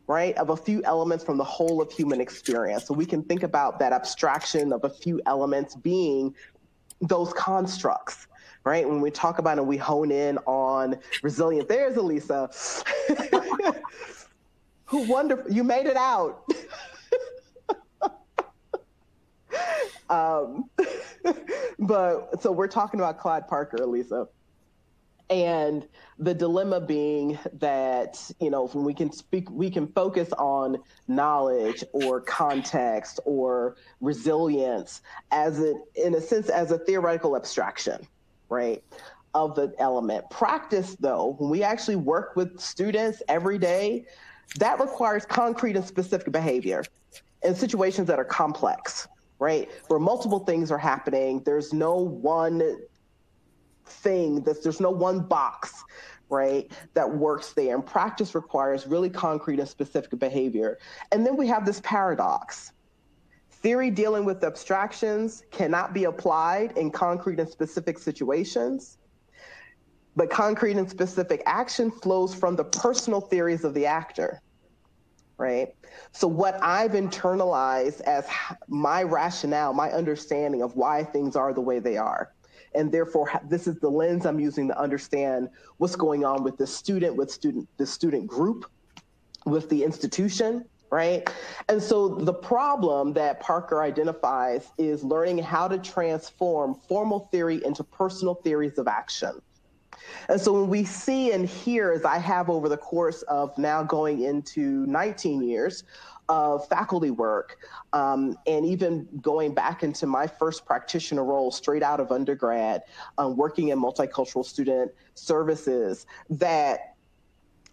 [0.07, 2.87] right, of a few elements from the whole of human experience.
[2.87, 6.35] So we can think about that abstraction of a few elements being
[7.01, 8.27] those constructs,
[8.65, 8.87] right?
[8.87, 12.51] When we talk about and we hone in on resilience, there's Elisa.
[14.85, 16.45] Who wonderful, you made it out.
[20.13, 20.69] um,
[21.79, 24.29] but so we're talking about Clyde Parker, Elisa.
[25.31, 30.77] And the dilemma being that, you know, when we can speak, we can focus on
[31.09, 35.01] knowledge or context or resilience
[35.31, 38.07] as it, in a sense, as a theoretical abstraction,
[38.51, 38.85] right?
[39.33, 40.29] Of the element.
[40.29, 44.05] Practice, though, when we actually work with students every day,
[44.59, 46.85] that requires concrete and specific behavior
[47.43, 49.09] in situations that are complex
[49.43, 49.69] right?
[49.89, 51.43] Where multiple things are happening.
[51.45, 52.79] There's no one
[53.85, 55.83] thing that there's no one box
[56.31, 60.79] right that works there and practice requires really concrete and specific behavior
[61.11, 62.73] and then we have this paradox
[63.51, 68.99] theory dealing with abstractions cannot be applied in concrete and specific situations
[70.15, 74.41] but concrete and specific action flows from the personal theories of the actor
[75.39, 75.75] right?
[76.13, 78.27] So what i've internalized as
[78.69, 82.33] my rationale my understanding of why things are the way they are.
[82.75, 86.67] And therefore this is the lens i'm using to understand what's going on with the
[86.67, 88.71] student with student the student group
[89.45, 91.27] with the institution right?
[91.71, 97.83] And so the problem that parker identifies is learning how to transform formal theory into
[97.83, 99.41] personal theories of action
[100.29, 103.83] and so when we see and hear, as I have over the course of now
[103.83, 105.85] going into 19 years
[106.29, 107.59] of faculty work,
[107.93, 112.83] um, and even going back into my first practitioner role straight out of undergrad,
[113.19, 116.95] um, working in multicultural student services, that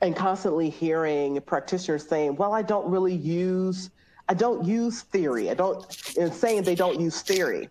[0.01, 3.89] and constantly hearing practitioners saying, "Well, I don't really use."
[4.29, 5.49] I don't use theory.
[5.49, 5.83] I don't,
[6.15, 7.67] and saying they don't use theory.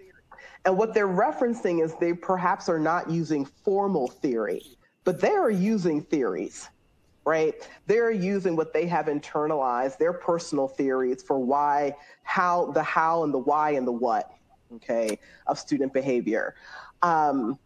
[0.68, 5.50] And what they're referencing is they perhaps are not using formal theory, but they are
[5.50, 6.68] using theories,
[7.24, 7.54] right?
[7.86, 13.32] They're using what they have internalized, their personal theories for why, how, the how and
[13.32, 14.30] the why and the what,
[14.74, 16.54] okay, of student behavior.
[17.00, 17.58] Um,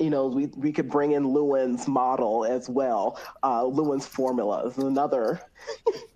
[0.00, 3.20] you know, we, we could bring in Lewin's model as well.
[3.44, 5.40] Uh, Lewin's formula is another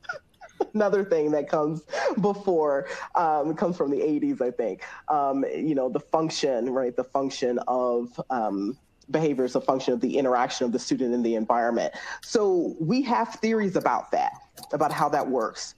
[0.79, 1.83] another thing that comes
[2.21, 4.85] before um, comes from the 80s i think.
[5.09, 6.95] Um, you know the function right?
[6.95, 8.79] The function of um,
[9.11, 11.95] behavior is a function of the interaction of the student in the environment.
[12.23, 14.33] So we have theories about that
[14.73, 15.75] about how that works.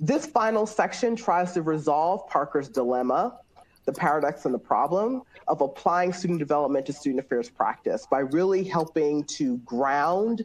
[0.00, 3.38] This final section tries to resolve parker's dilemma
[3.84, 8.62] the paradox and the problem of applying student development to student affairs practice by really
[8.62, 10.44] helping to ground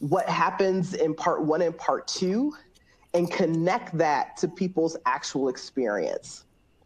[0.00, 2.52] what happens in part one and part two
[3.14, 6.44] and connect that to people's actual experience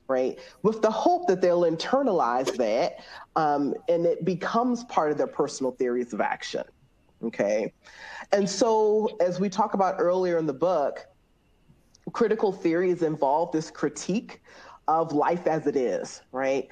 [0.09, 0.39] right?
[0.63, 2.97] With the hope that they'll internalize that
[3.37, 6.65] um, and it becomes part of their personal theories of action
[7.25, 7.73] okay?
[8.33, 11.07] And so as we talk about earlier in the book
[12.13, 14.43] critical theories involve this critique
[14.89, 16.69] of life as it is right?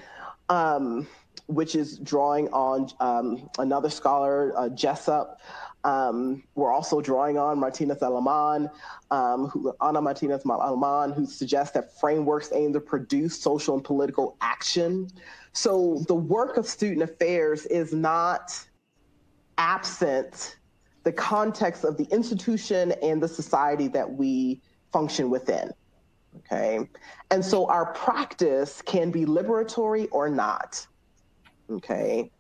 [0.49, 1.07] Um,
[1.47, 5.41] which is drawing on um, another scholar uh, jessup
[5.85, 8.71] um, we're also drawing on Martinez Alemán,
[9.11, 14.37] um, who, Ana Martinez Alemán, who suggests that frameworks aim to produce social and political
[14.41, 15.09] action.
[15.53, 18.53] So the work of student affairs is not
[19.59, 20.59] absent
[21.05, 24.61] the context of the institution and the society that we
[24.93, 25.71] function within.
[26.37, 26.87] Okay.
[27.31, 30.87] And so our practice can be liberatory or not.
[31.71, 32.31] Okay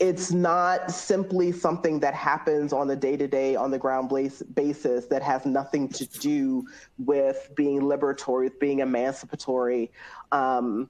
[0.00, 4.08] it's not simply something that happens on a day to day, on the ground
[4.54, 6.64] basis that has nothing to do
[6.98, 9.90] with being liberatory, with being emancipatory,
[10.30, 10.88] um,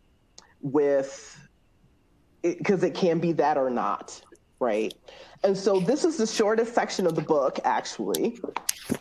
[0.61, 1.41] with
[2.43, 4.21] because it, it can be that or not,
[4.61, 4.95] right?
[5.43, 8.39] And so this is the shortest section of the book, actually.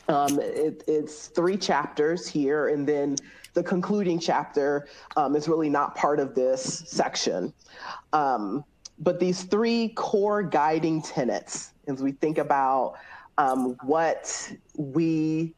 [0.08, 3.16] Um, it, it's three chapters here, and then
[3.53, 4.88] the concluding chapter
[5.18, 7.53] um, is really not part of this section.
[8.14, 8.64] Um,
[9.00, 12.95] but these three core guiding tenets, as we think about
[13.38, 15.54] um, what we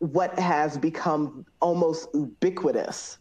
[0.00, 3.18] what has become almost ubiquitous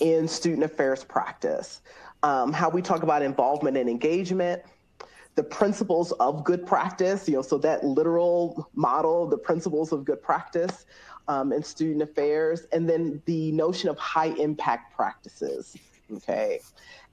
[0.00, 1.82] in student affairs practice,
[2.24, 4.60] um, how we talk about involvement and engagement,
[5.36, 10.20] the principles of good practice, you know, so that literal model, the principles of good
[10.20, 10.84] practice
[11.28, 15.76] um, in student affairs, and then the notion of high impact practices.
[16.12, 16.60] Okay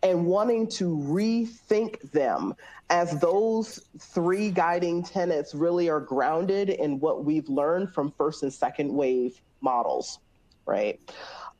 [0.03, 2.55] and wanting to rethink them
[2.89, 8.53] as those three guiding tenets really are grounded in what we've learned from first and
[8.53, 10.19] second wave models,
[10.65, 10.99] right?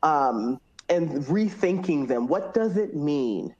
[0.04, 0.60] Um,
[0.90, 2.28] and rethinking them.
[2.28, 3.54] What does it mean?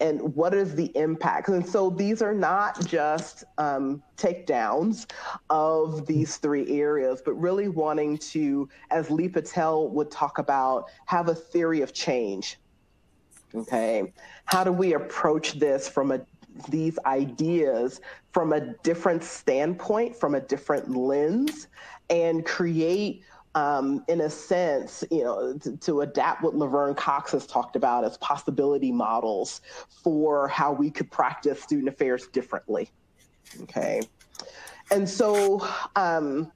[0.00, 1.48] And what is the impact?
[1.48, 5.08] And so these are not just um, takedowns
[5.48, 11.28] of these three areas, but really wanting to, as Leigh Patel would talk about, have
[11.28, 12.58] a theory of change
[13.54, 14.12] Okay.
[14.44, 16.20] How do we approach this from a
[16.68, 18.00] these ideas
[18.32, 21.68] from a different standpoint, from a different lens,
[22.10, 23.24] and create,
[23.54, 28.04] um, in a sense, you know, to, to, adapt what Laverne Cox has talked about
[28.04, 29.60] as possibility models
[30.02, 32.90] for how we could practice student affairs differently.
[33.62, 34.02] Okay.
[34.90, 35.66] And so,
[35.96, 36.52] um,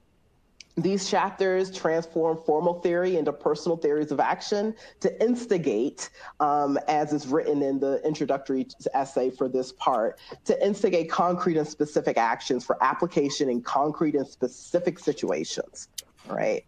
[0.77, 6.09] These chapters transform formal theory into personal theories of action to instigate,
[6.39, 11.67] um, as is written in the introductory essay for this part, to instigate concrete and
[11.67, 15.89] specific actions for application in concrete and specific situations.
[16.27, 16.63] Right.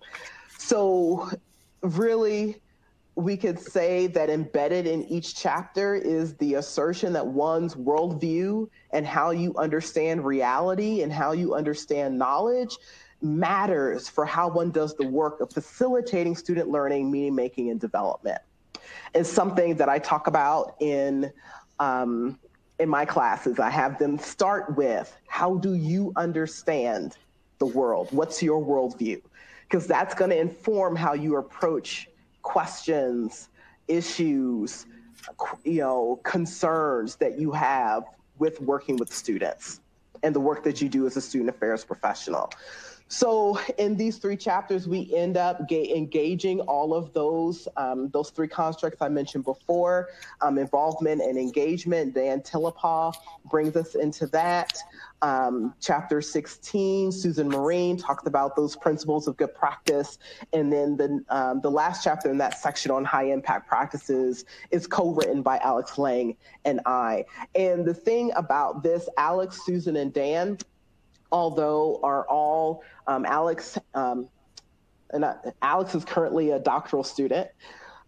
[0.57, 1.29] So,
[1.81, 2.61] really,
[3.15, 9.05] we could say that embedded in each chapter is the assertion that one's worldview and
[9.05, 12.77] how you understand reality and how you understand knowledge
[13.24, 18.39] matters for how one does the work of facilitating student learning, meaning making, and development.
[19.15, 21.32] It's something that I talk about in
[21.80, 22.38] um,
[22.80, 23.59] in my classes.
[23.59, 27.17] I have them start with how do you understand
[27.59, 28.09] the world?
[28.11, 29.21] What's your worldview?
[29.63, 32.09] Because that's going to inform how you approach
[32.41, 33.49] questions,
[33.88, 34.86] issues,
[35.63, 38.03] you know, concerns that you have
[38.39, 39.80] with working with students
[40.24, 42.49] and the work that you do as a student affairs professional.
[43.07, 48.29] So in these three chapters, we end up ga- engaging all of those um, those
[48.29, 50.09] three constructs I mentioned before,
[50.41, 52.15] um, involvement and engagement.
[52.15, 53.13] Dan Tillapaugh
[53.45, 54.77] brings us into that.
[55.23, 60.19] Um, chapter 16, Susan Marine talks about those principles of good practice.
[60.51, 64.85] And then the, um, the last chapter in that section on high impact practices is
[64.85, 66.35] co-written by Alex Lang
[66.65, 67.23] and I.
[67.55, 70.57] And the thing about this, Alex, Susan, and Dan,
[71.31, 73.77] although are all um, Alex.
[73.93, 74.27] Um,
[75.11, 77.49] and uh, Alex is currently a doctoral student.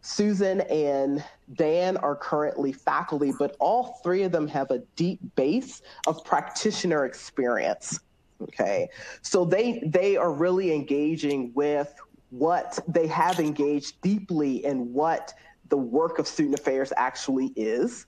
[0.01, 1.23] Susan and
[1.53, 7.05] Dan are currently faculty, but all three of them have a deep base of practitioner
[7.05, 7.99] experience.
[8.41, 8.89] Okay,
[9.21, 11.93] so they they are really engaging with
[12.29, 15.33] what they have engaged deeply in what
[15.69, 18.05] the work of student affairs actually is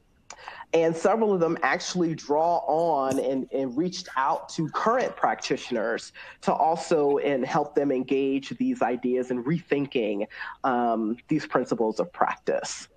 [0.73, 6.11] and several of them actually draw on and, and reached out to current practitioners
[6.41, 10.27] to also and help them engage these ideas and rethinking
[10.63, 12.89] um, these principles of practice.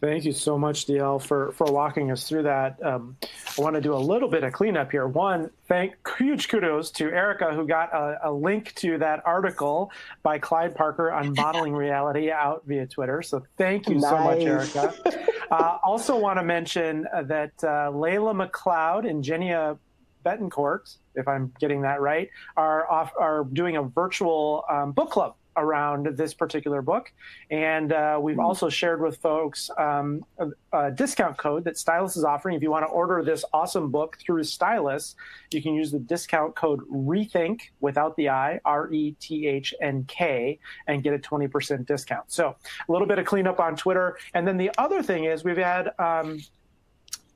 [0.00, 2.82] Thank you so much, DL, for, for walking us through that.
[2.82, 3.18] Um,
[3.58, 5.06] I want to do a little bit of cleanup here.
[5.06, 9.92] One, thank huge kudos to Erica, who got a, a link to that article
[10.22, 13.20] by Clyde Parker on modeling reality out via Twitter.
[13.20, 14.10] So thank you nice.
[14.10, 14.94] so much, Erica.
[15.50, 19.76] uh, also, want to mention that uh, Layla McLeod and Jenia
[20.24, 25.34] Betancourt, if I'm getting that right, are off, are doing a virtual um, book club
[25.60, 27.12] around this particular book.
[27.50, 28.44] And uh, we've mm-hmm.
[28.44, 32.56] also shared with folks um, a, a, discount code that Stylus is offering.
[32.56, 35.14] If you want to order this awesome book through Stylus,
[35.52, 40.04] you can use the discount code RETHINK without the I, R E T H N
[40.08, 42.32] K, and get a 20% discount.
[42.32, 42.56] So
[42.88, 44.18] a little bit of cleanup on Twitter.
[44.34, 46.40] And then the other thing is we've had um,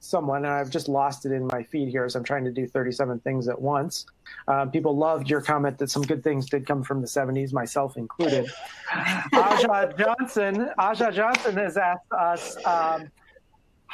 [0.05, 2.67] someone, and I've just lost it in my feed here as I'm trying to do
[2.67, 4.07] 37 things at once.
[4.47, 7.97] Uh, people loved your comment that some good things did come from the 70s, myself
[7.97, 8.51] included.
[9.33, 13.11] Aja Johnson, Aja Johnson has asked us, um,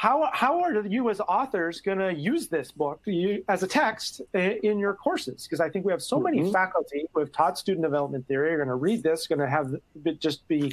[0.01, 4.21] how, how are you as authors going to use this book you, as a text
[4.33, 5.43] in your courses?
[5.43, 6.37] Because I think we have so mm-hmm.
[6.37, 9.47] many faculty who have taught student development theory are going to read this, going to
[9.47, 9.75] have
[10.17, 10.71] just be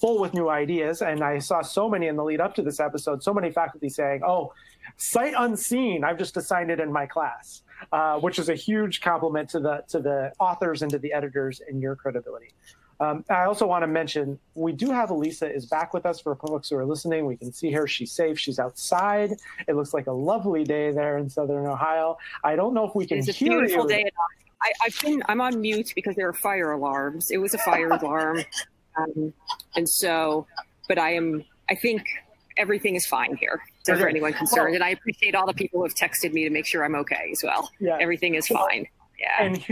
[0.00, 1.02] full with new ideas.
[1.02, 3.90] And I saw so many in the lead up to this episode, so many faculty
[3.90, 4.54] saying, oh,
[4.96, 7.62] sight unseen, I've just assigned it in my class.
[7.92, 11.62] Uh, which is a huge compliment to the to the authors and to the editors
[11.66, 12.52] and your credibility.
[13.00, 16.36] Um, I also want to mention we do have Elisa is back with us for
[16.36, 17.24] folks who are listening.
[17.24, 18.38] We can see her; she's safe.
[18.38, 19.32] She's outside.
[19.66, 22.18] It looks like a lovely day there in Southern Ohio.
[22.44, 24.04] I don't know if we can it's hear a beautiful you.
[24.04, 24.10] Day
[24.62, 27.30] I, have been I'm on mute because there are fire alarms.
[27.30, 28.44] It was a fire alarm,
[28.98, 29.32] um,
[29.74, 30.46] and so,
[30.86, 31.44] but I am.
[31.70, 32.06] I think
[32.60, 33.60] everything is fine here.
[33.84, 34.02] So okay.
[34.02, 36.50] for anyone concerned, well, and I appreciate all the people who have texted me to
[36.50, 37.70] make sure I'm okay as well.
[37.80, 38.86] Yeah, everything is fine.
[39.20, 39.42] Yeah.
[39.42, 39.62] And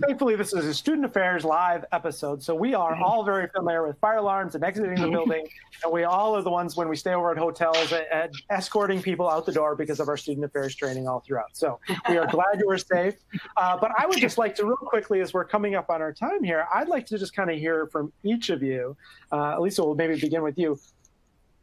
[0.00, 3.96] thankfully, this is a student affairs live episode, so we are all very familiar with
[4.00, 5.46] fire alarms and exiting the building,
[5.84, 9.30] and we all are the ones when we stay over at hotels and escorting people
[9.30, 11.50] out the door because of our student affairs training all throughout.
[11.52, 13.14] So we are glad you were safe.
[13.56, 16.12] Uh, but I would just like to real quickly, as we're coming up on our
[16.12, 18.96] time here, I'd like to just kind of hear from each of you.
[19.30, 20.76] Uh, Lisa, we'll maybe begin with you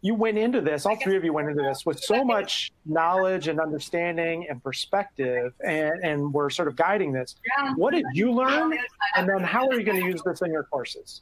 [0.02, 3.47] you went into this, all three of you went into this with so much knowledge
[3.47, 7.36] and understanding and perspective, and, and we're sort of guiding this.
[7.76, 8.78] What did you learn?
[9.16, 11.22] And then how are you going to use this in your courses?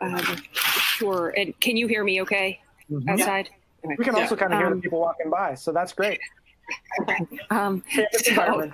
[0.00, 0.20] Um,
[0.52, 1.34] sure.
[1.36, 2.60] And can you hear me okay
[2.90, 3.08] mm-hmm.
[3.08, 3.50] outside?
[3.84, 3.94] Yeah.
[3.98, 6.20] We can also kind of hear um, the people walking by, so that's great.
[7.50, 8.04] Um, so,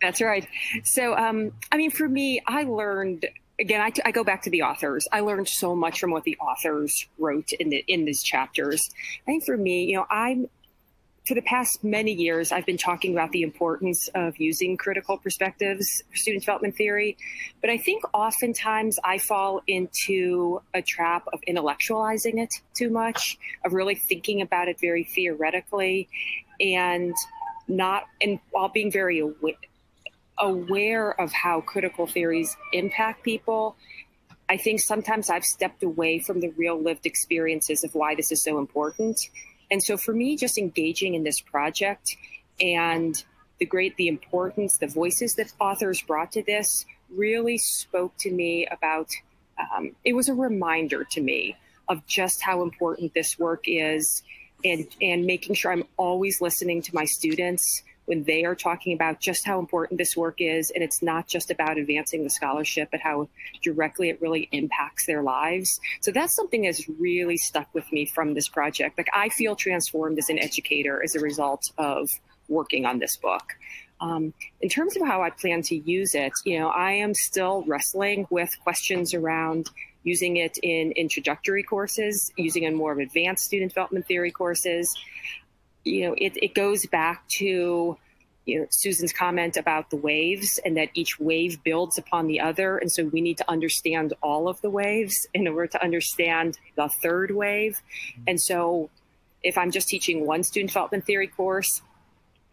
[0.00, 0.46] that's right.
[0.84, 3.26] So, um, I mean, for me, I learned
[3.58, 5.06] again, I, I, go back to the authors.
[5.12, 8.90] I learned so much from what the authors wrote in the in these chapters.
[9.22, 10.48] I think for me, you know, I'm
[11.26, 16.02] for the past many years, I've been talking about the importance of using critical perspectives
[16.08, 17.16] for student development theory.
[17.60, 23.72] But I think oftentimes I fall into a trap of intellectualizing it too much, of
[23.72, 26.08] really thinking about it very theoretically,
[26.60, 27.12] and
[27.66, 29.20] not, and while being very
[30.38, 33.76] aware, of how critical theories impact people.
[34.48, 38.42] I think sometimes I've stepped away from the real lived experiences of why this is
[38.42, 39.18] so important
[39.70, 42.16] and so for me, just engaging in this project
[42.60, 43.22] and
[43.58, 48.66] the great, the importance, the voices that authors brought to this really spoke to me
[48.66, 49.08] about,
[49.58, 51.56] um, it was a reminder to me
[51.88, 54.22] of just how important this work is
[54.64, 59.20] and, and making sure I'm always listening to my students when they are talking about
[59.20, 60.70] just how important this work is.
[60.70, 63.28] And it's not just about advancing the scholarship, but how
[63.62, 65.78] directly it really impacts their lives.
[66.00, 68.96] So that's something that's really stuck with me from this project.
[68.96, 72.08] Like I feel transformed as an educator as a result of
[72.48, 73.42] working on this book.
[74.00, 77.64] Um, in terms of how I plan to use it, you know, I am still
[77.66, 79.70] wrestling with questions around
[80.04, 84.94] using it in introductory courses, using it in more of advanced student development theory courses
[85.86, 87.96] you know, it, it goes back to
[88.44, 92.78] you know, Susan's comment about the waves and that each wave builds upon the other.
[92.78, 96.88] And so we need to understand all of the waves in order to understand the
[96.88, 97.80] third wave.
[98.26, 98.90] And so
[99.42, 101.82] if I'm just teaching one student development theory course,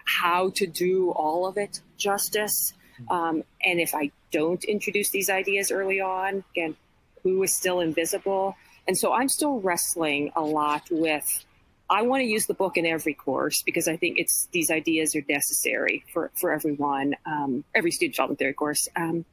[0.06, 2.74] how to do all of it justice.
[3.10, 6.76] Um, and if I don't introduce these ideas early on, again,
[7.22, 8.56] who is still invisible?
[8.88, 11.46] And so I'm still wrestling a lot with
[11.94, 15.16] I want to use the book in every course because I think it's these ideas
[15.16, 18.88] are necessary for for everyone, um, every student development theory course.
[18.96, 19.26] Um,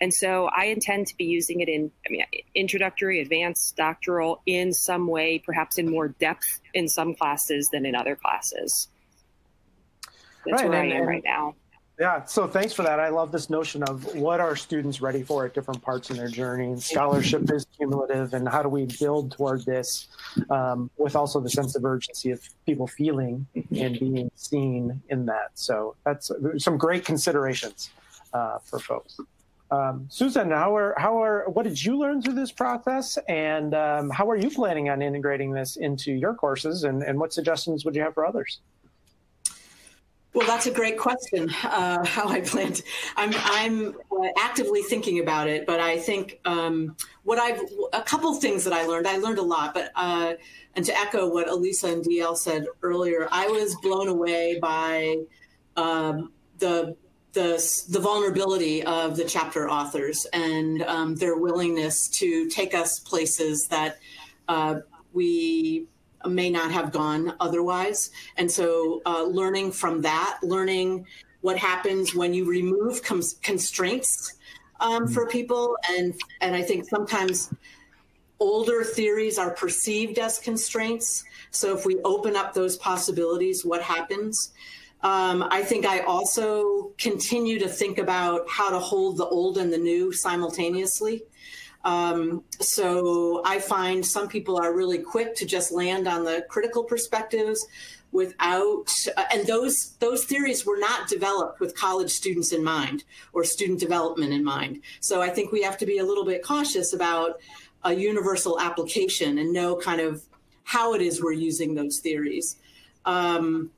[0.00, 4.72] and so I intend to be using it in, I mean, introductory, advanced, doctoral, in
[4.72, 8.88] some way, perhaps in more depth in some classes than in other classes.
[10.46, 11.56] That's right, where and, I am right now.
[11.98, 13.00] Yeah, so thanks for that.
[13.00, 16.28] I love this notion of what are students ready for at different parts in their
[16.28, 16.66] journey.
[16.66, 20.06] And scholarship is cumulative, and how do we build toward this
[20.48, 25.50] um, with also the sense of urgency of people feeling and being seen in that.
[25.54, 27.90] So that's some great considerations
[28.32, 29.18] uh, for folks.
[29.72, 34.08] Um, Susan, how are how are what did you learn through this process, and um,
[34.08, 37.94] how are you planning on integrating this into your courses, and, and what suggestions would
[37.94, 38.60] you have for others?
[40.34, 41.50] Well, that's a great question.
[41.64, 42.82] Uh, how I plan to,
[43.16, 47.60] I'm I'm uh, actively thinking about it, but I think um, what I've
[47.92, 49.06] a couple things that I learned.
[49.06, 50.34] I learned a lot, but uh,
[50.76, 55.16] and to echo what Elisa and DL said earlier, I was blown away by
[55.76, 56.96] um, the
[57.32, 63.68] the the vulnerability of the chapter authors and um, their willingness to take us places
[63.68, 63.98] that
[64.48, 64.80] uh,
[65.12, 65.86] we
[66.26, 68.10] may not have gone otherwise.
[68.36, 71.06] And so, uh, learning from that, learning
[71.40, 74.34] what happens when you remove com- constraints
[74.80, 75.30] um, for mm-hmm.
[75.30, 77.52] people, and and I think sometimes
[78.40, 81.24] older theories are perceived as constraints.
[81.50, 84.52] So if we open up those possibilities, what happens?
[85.02, 89.72] Um, I think I also continue to think about how to hold the old and
[89.72, 91.22] the new simultaneously.
[91.84, 96.84] Um, so I find some people are really quick to just land on the critical
[96.84, 97.66] perspectives
[98.10, 103.44] without uh, and those those theories were not developed with college students in mind or
[103.44, 104.80] student development in mind.
[105.00, 107.38] So i think we have to be a little bit cautious about
[107.84, 110.22] a universal application and know kind of
[110.64, 112.56] how it is we're using those theories.
[113.04, 113.70] Um,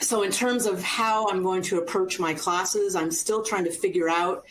[0.00, 3.70] so in terms of how i'm going to approach my classes i'm still trying to
[3.70, 4.44] figure out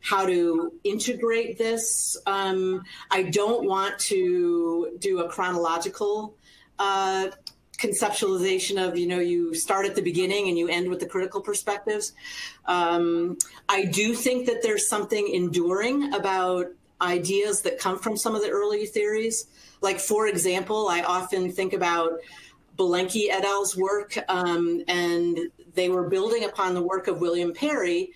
[0.00, 2.16] how to integrate this.
[2.26, 6.36] Um, I don't want to do a chronological
[6.78, 7.28] uh,
[7.78, 11.40] conceptualization of, you know, you start at the beginning and you end with the critical
[11.40, 12.12] perspectives.
[12.66, 13.38] Um,
[13.68, 16.66] I do think that there's something enduring about
[17.00, 19.46] ideas that come from some of the early theories.
[19.80, 22.18] Like, for example, I often think about
[22.76, 25.38] Belenky et al.'s work, um, and
[25.74, 28.12] they were building upon the work of William Perry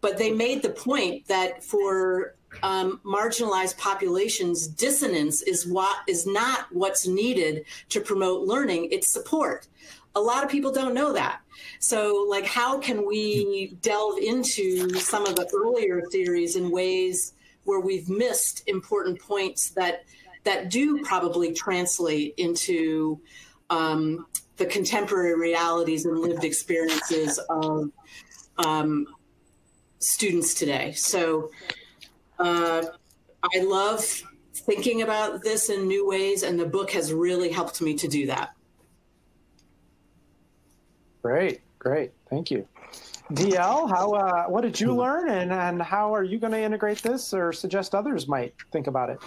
[0.00, 6.66] but they made the point that for um, marginalized populations, dissonance is what is not
[6.72, 8.88] what's needed to promote learning.
[8.90, 9.68] It's support.
[10.16, 11.40] A lot of people don't know that.
[11.78, 17.34] So, like, how can we delve into some of the earlier theories in ways
[17.64, 20.04] where we've missed important points that
[20.44, 23.20] that do probably translate into
[23.68, 24.26] um,
[24.56, 27.90] the contemporary realities and lived experiences of
[28.64, 29.06] um,
[30.00, 30.92] students today.
[30.92, 31.50] So
[32.38, 32.84] uh,
[33.42, 34.04] I love
[34.54, 38.26] thinking about this in new ways, and the book has really helped me to do
[38.26, 38.50] that.
[41.22, 42.12] Great, great.
[42.28, 42.66] Thank you.
[43.32, 47.02] DL, how uh, what did you learn, and and how are you going to integrate
[47.02, 49.18] this, or suggest others might think about it?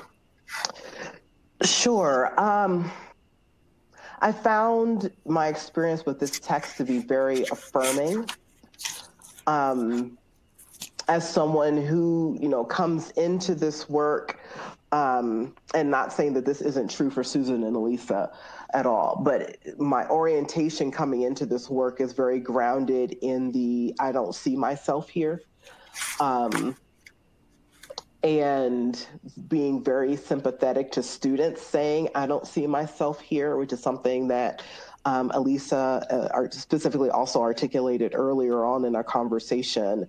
[1.65, 2.37] Sure.
[2.37, 2.91] Um,
[4.19, 8.29] I found my experience with this text to be very affirming.
[9.47, 10.17] Um,
[11.07, 14.39] as someone who you know comes into this work,
[14.91, 18.31] um, and not saying that this isn't true for Susan and Elisa,
[18.73, 19.21] at all.
[19.23, 24.55] But my orientation coming into this work is very grounded in the I don't see
[24.55, 25.41] myself here.
[26.19, 26.75] Um,
[28.23, 29.05] and
[29.49, 34.63] being very sympathetic to students saying, I don't see myself here, which is something that
[35.05, 40.07] um, Elisa uh, specifically also articulated earlier on in our conversation.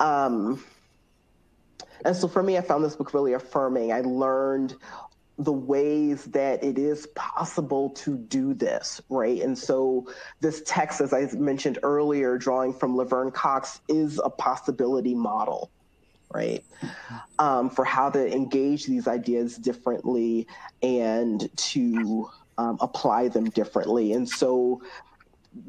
[0.00, 0.62] Um,
[2.04, 3.92] and so for me, I found this book really affirming.
[3.92, 4.74] I learned
[5.38, 9.42] the ways that it is possible to do this, right?
[9.42, 10.06] And so
[10.40, 15.70] this text, as I mentioned earlier, drawing from Laverne Cox, is a possibility model,
[16.32, 16.64] right?
[17.38, 20.46] Um, for how to engage these ideas differently
[20.82, 24.12] and to um, apply them differently.
[24.12, 24.82] And so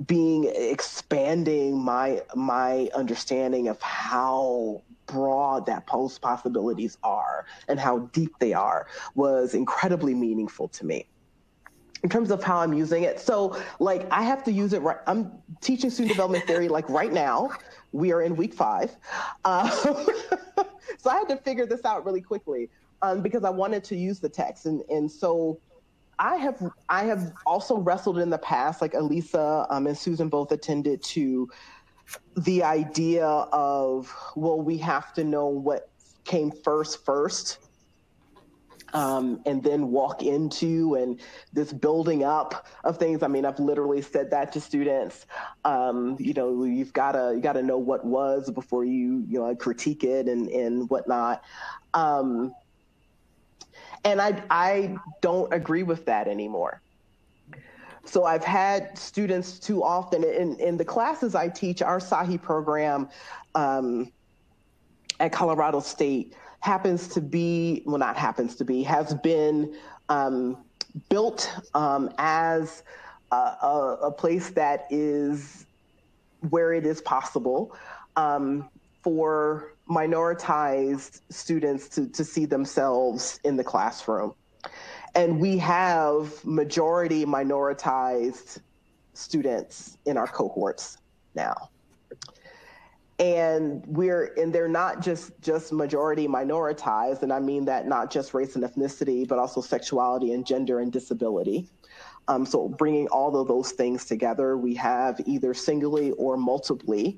[0.08, 8.34] being expanding my my understanding of how broad that post possibilities are and how deep
[8.40, 11.08] they are was incredibly meaningful to me
[12.06, 13.20] in terms of how I'm using it.
[13.20, 14.98] So, like, I have to use it right.
[15.08, 15.32] I'm
[15.62, 17.50] teaching student development theory like right now.
[17.94, 18.96] We are in week five.
[19.44, 19.70] Um,
[21.00, 22.70] so I had to figure this out really quickly
[23.02, 24.68] um, because I wanted to use the text.
[24.68, 25.60] And, and so
[26.20, 30.52] I have I have also wrestled in the past, like Elisa um, and Susan both
[30.52, 31.50] attended to
[32.38, 35.90] the idea of well we have to know what
[36.24, 37.60] came first first
[38.96, 41.20] um, and then walk into and
[41.52, 43.24] this building up of things.
[43.24, 45.26] I mean, I've literally said that to students.
[45.66, 49.40] Um, you know, you've got to you got to know what was before you you
[49.40, 51.44] know critique it and and whatnot.
[51.94, 52.54] Um,
[54.06, 56.82] and I I don't agree with that anymore.
[58.06, 63.10] So I've had students too often in, in the classes I teach, our SAHE program
[63.56, 64.12] um,
[65.20, 69.76] at Colorado State happens to be, well, not happens to be, has been
[70.10, 70.58] um,
[71.10, 72.84] built um, as
[73.32, 75.66] a, a, a, place that is
[76.50, 77.76] where it is possible
[78.16, 78.70] um,
[79.02, 84.34] for minoritized students to, to see themselves in the classroom.
[85.14, 88.60] And we have majority minoritized
[89.14, 90.98] students in our cohorts
[91.36, 91.70] now.
[93.18, 98.34] And we're and they're not just just majority minoritized and i mean that not just
[98.34, 101.70] race and ethnicity but also sexuality and gender and disability.
[102.28, 107.12] Um, so bringing all of those things together we have either singly or multiply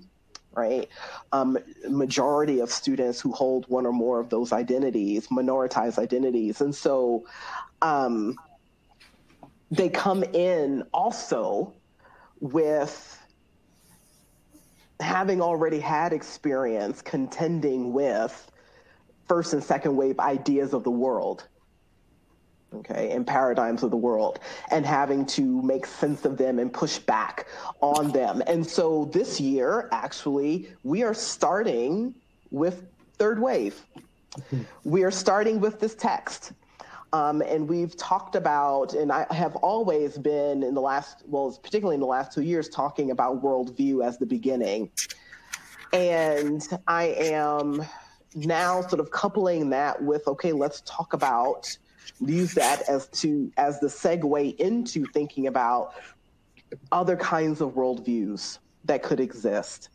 [0.53, 0.89] right?
[1.31, 6.61] Um, majority of students who hold one or more of those identities minoritized identities.
[6.61, 7.25] And so
[7.81, 8.35] um,
[9.69, 11.73] they come in also
[12.39, 13.13] with
[14.99, 18.51] having already had experience contending with
[19.27, 21.47] first and second wave ideas of the world
[22.73, 24.39] okay and paradigms of the world
[24.71, 27.47] and having to make sense of them and push back
[27.81, 28.43] on them.
[28.47, 32.13] And so this year actually we are starting
[32.51, 32.85] with
[33.17, 33.85] third wave.
[34.83, 36.53] We are starting with this text.
[37.13, 41.95] Um, and we've talked about, and I have always been in the last, well, particularly
[41.95, 44.91] in the last two years, talking about worldview as the beginning.
[45.93, 47.83] And I am
[48.35, 51.75] now sort of coupling that with, okay, let's talk about,
[52.19, 55.93] use that as to as the segue into thinking about
[56.91, 59.89] other kinds of worldviews that could exist.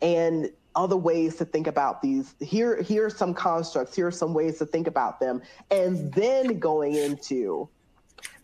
[0.00, 2.36] And other ways to think about these.
[2.40, 3.96] Here, here are some constructs.
[3.96, 7.68] Here are some ways to think about them, and then going into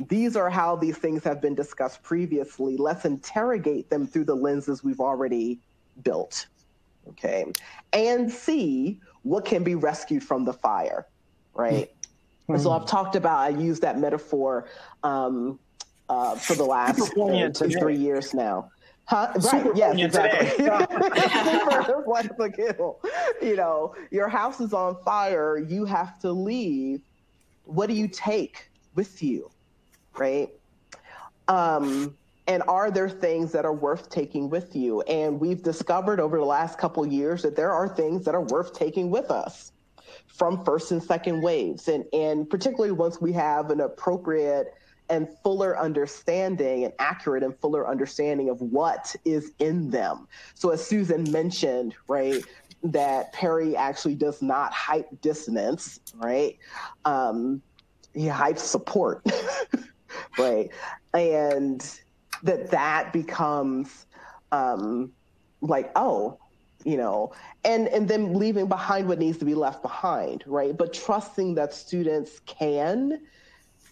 [0.09, 2.77] these are how these things have been discussed previously.
[2.77, 5.61] Let's interrogate them through the lenses we've already
[6.03, 6.47] built.
[7.09, 7.47] Okay.
[7.93, 11.07] And see what can be rescued from the fire.
[11.55, 11.91] Right.
[12.49, 12.63] Mm-hmm.
[12.63, 14.67] So I've talked about, I use that metaphor
[15.03, 15.59] um,
[16.09, 18.71] uh, for the last uh, three years now.
[19.07, 19.33] Huh?
[19.53, 19.67] Right.
[19.75, 20.49] yes, exactly.
[20.65, 22.03] Super
[23.43, 25.59] You know, your house is on fire.
[25.59, 27.01] You have to leave.
[27.65, 29.51] What do you take with you?
[30.17, 30.49] Right.
[31.49, 32.17] Um,
[32.47, 35.01] and are there things that are worth taking with you?
[35.03, 38.75] And we've discovered over the last couple years that there are things that are worth
[38.75, 39.73] taking with us
[40.35, 41.89] from first and second waves.
[41.89, 44.75] And, and particularly once we have an appropriate
[45.09, 50.27] and fuller understanding and accurate and fuller understanding of what is in them.
[50.55, 52.43] So, as Susan mentioned, right,
[52.83, 56.59] that Perry actually does not hype dissonance, right?
[57.05, 57.63] Um,
[58.15, 59.27] he hypes support,
[60.39, 60.71] right?
[61.13, 62.01] And
[62.43, 64.07] that that becomes
[64.53, 65.13] um,
[65.61, 66.39] like, oh,
[66.85, 67.33] you know,
[67.65, 70.77] and and then leaving behind what needs to be left behind, right?
[70.77, 73.21] But trusting that students can,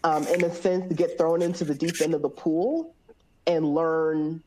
[0.04, 2.94] um, in a sense, get thrown into the deep end of the pool
[3.46, 4.42] and learn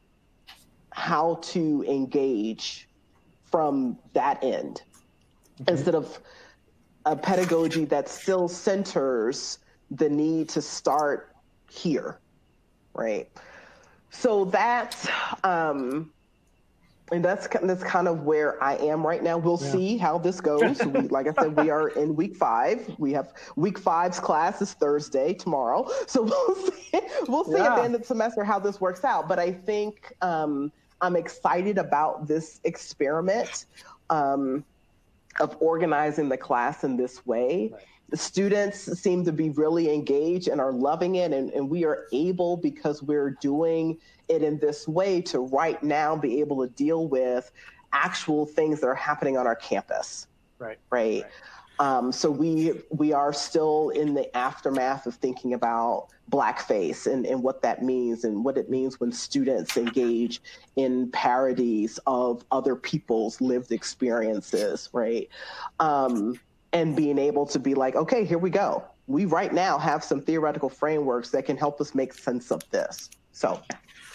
[0.91, 2.88] how to engage
[3.43, 4.84] from that end
[5.62, 5.74] okay.
[5.74, 6.20] instead of
[7.06, 9.60] a pedagogy that still centers
[9.91, 11.36] the need to start
[11.70, 12.20] here,
[12.93, 13.30] right?
[14.10, 15.08] So that's
[15.43, 16.12] um,
[17.12, 19.38] and that's that's kind of where I am right now.
[19.38, 19.72] We'll yeah.
[19.72, 20.84] see how this goes.
[20.86, 22.93] we, like I said, we are in week five.
[22.97, 27.01] We have week five's class is Thursday tomorrow, so we'll see.
[27.28, 27.74] We'll see yeah.
[27.74, 29.28] at the end of the semester how this works out.
[29.28, 33.66] But I think um, I'm excited about this experiment
[34.10, 34.66] um,
[35.39, 37.70] of organizing the class in this way.
[37.72, 37.82] Right.
[38.10, 42.06] The students seem to be really engaged and are loving it, and, and we are
[42.12, 43.97] able because we're doing
[44.28, 47.51] it in this way to right now be able to deal with
[47.93, 50.28] actual things that are happening on our campus.
[50.60, 50.78] Right.
[50.91, 51.24] Right.
[51.24, 51.32] right.
[51.78, 57.43] Um, so we we are still in the aftermath of thinking about blackface and, and
[57.43, 60.41] what that means and what it means when students engage
[60.76, 65.30] in parodies of other people's lived experiences, right?
[65.80, 66.39] Um,
[66.76, 68.84] and being able to be like, okay, here we go.
[69.07, 73.09] We right now have some theoretical frameworks that can help us make sense of this.
[73.32, 73.61] So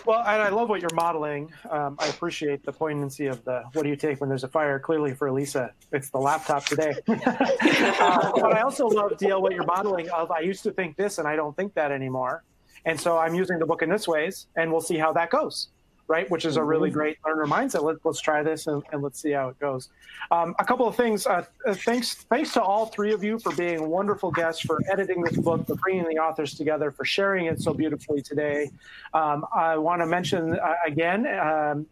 [0.07, 1.53] well, and I love what you're modeling.
[1.71, 4.79] Um, I appreciate the poignancy of the what do you take when there's a fire?
[4.79, 6.95] Clearly, for Lisa, it's the laptop today.
[7.09, 11.19] uh, but I also love, DL, what you're modeling of I used to think this
[11.19, 12.45] and I don't think that anymore.
[12.87, 15.69] And so I'm using the book in this ways, and we'll see how that goes
[16.11, 16.29] right?
[16.29, 16.99] Which is a really mm-hmm.
[16.99, 17.85] great learner mindset.
[17.85, 19.91] Let, us try this and, and, let's see how it goes.
[20.33, 21.25] Um, a couple of things.
[21.25, 25.23] Uh, uh, thanks, thanks to all three of you for being wonderful guests, for editing
[25.23, 28.71] this book, for bringing the authors together, for sharing it so beautifully today.
[29.15, 31.87] Um, I want to mention uh, again um,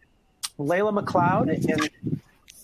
[0.59, 1.89] Layla McLeod and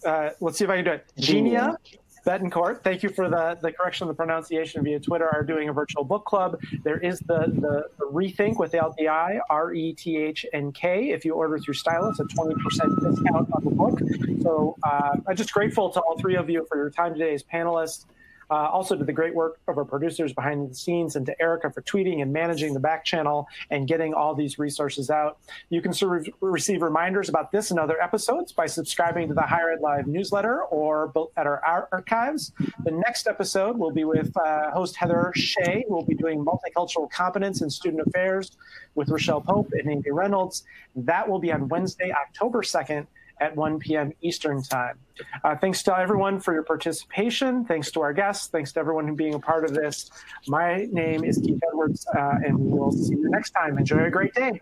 [0.05, 1.05] uh, let's see if I can do it.
[1.17, 1.77] Genia
[2.25, 5.73] Betancourt, thank you for the, the correction of the pronunciation via Twitter, are doing a
[5.73, 6.59] virtual book club.
[6.83, 11.11] There is the, the, the Rethink without the I, R E T H N K.
[11.11, 13.99] If you order through Stylus, a 20% discount on the book.
[14.41, 17.43] So uh, I'm just grateful to all three of you for your time today as
[17.43, 18.05] panelists.
[18.49, 21.71] Uh, also to the great work of our producers behind the scenes and to Erica
[21.71, 25.37] for tweeting and managing the back channel and getting all these resources out.
[25.69, 29.71] You can re- receive reminders about this and other episodes by subscribing to the Higher
[29.71, 32.51] Ed Live newsletter or at our archives.
[32.83, 37.61] The next episode will be with uh, host Heather Shea, will be doing multicultural competence
[37.61, 38.51] in student affairs
[38.95, 40.63] with Raechele Pope and Amy Reynolds.
[40.95, 43.07] That will be on Wednesday, October 2nd
[43.39, 44.11] at 1 p.m.
[44.21, 44.97] Eastern Time.
[45.43, 47.65] Uh, thanks to everyone for your participation.
[47.65, 48.47] Thanks to our guests.
[48.47, 50.09] Thanks to everyone who being a part of this.
[50.47, 53.77] My name is Keith Edwards, uh, and we will see you next time.
[53.77, 54.61] Enjoy a great day.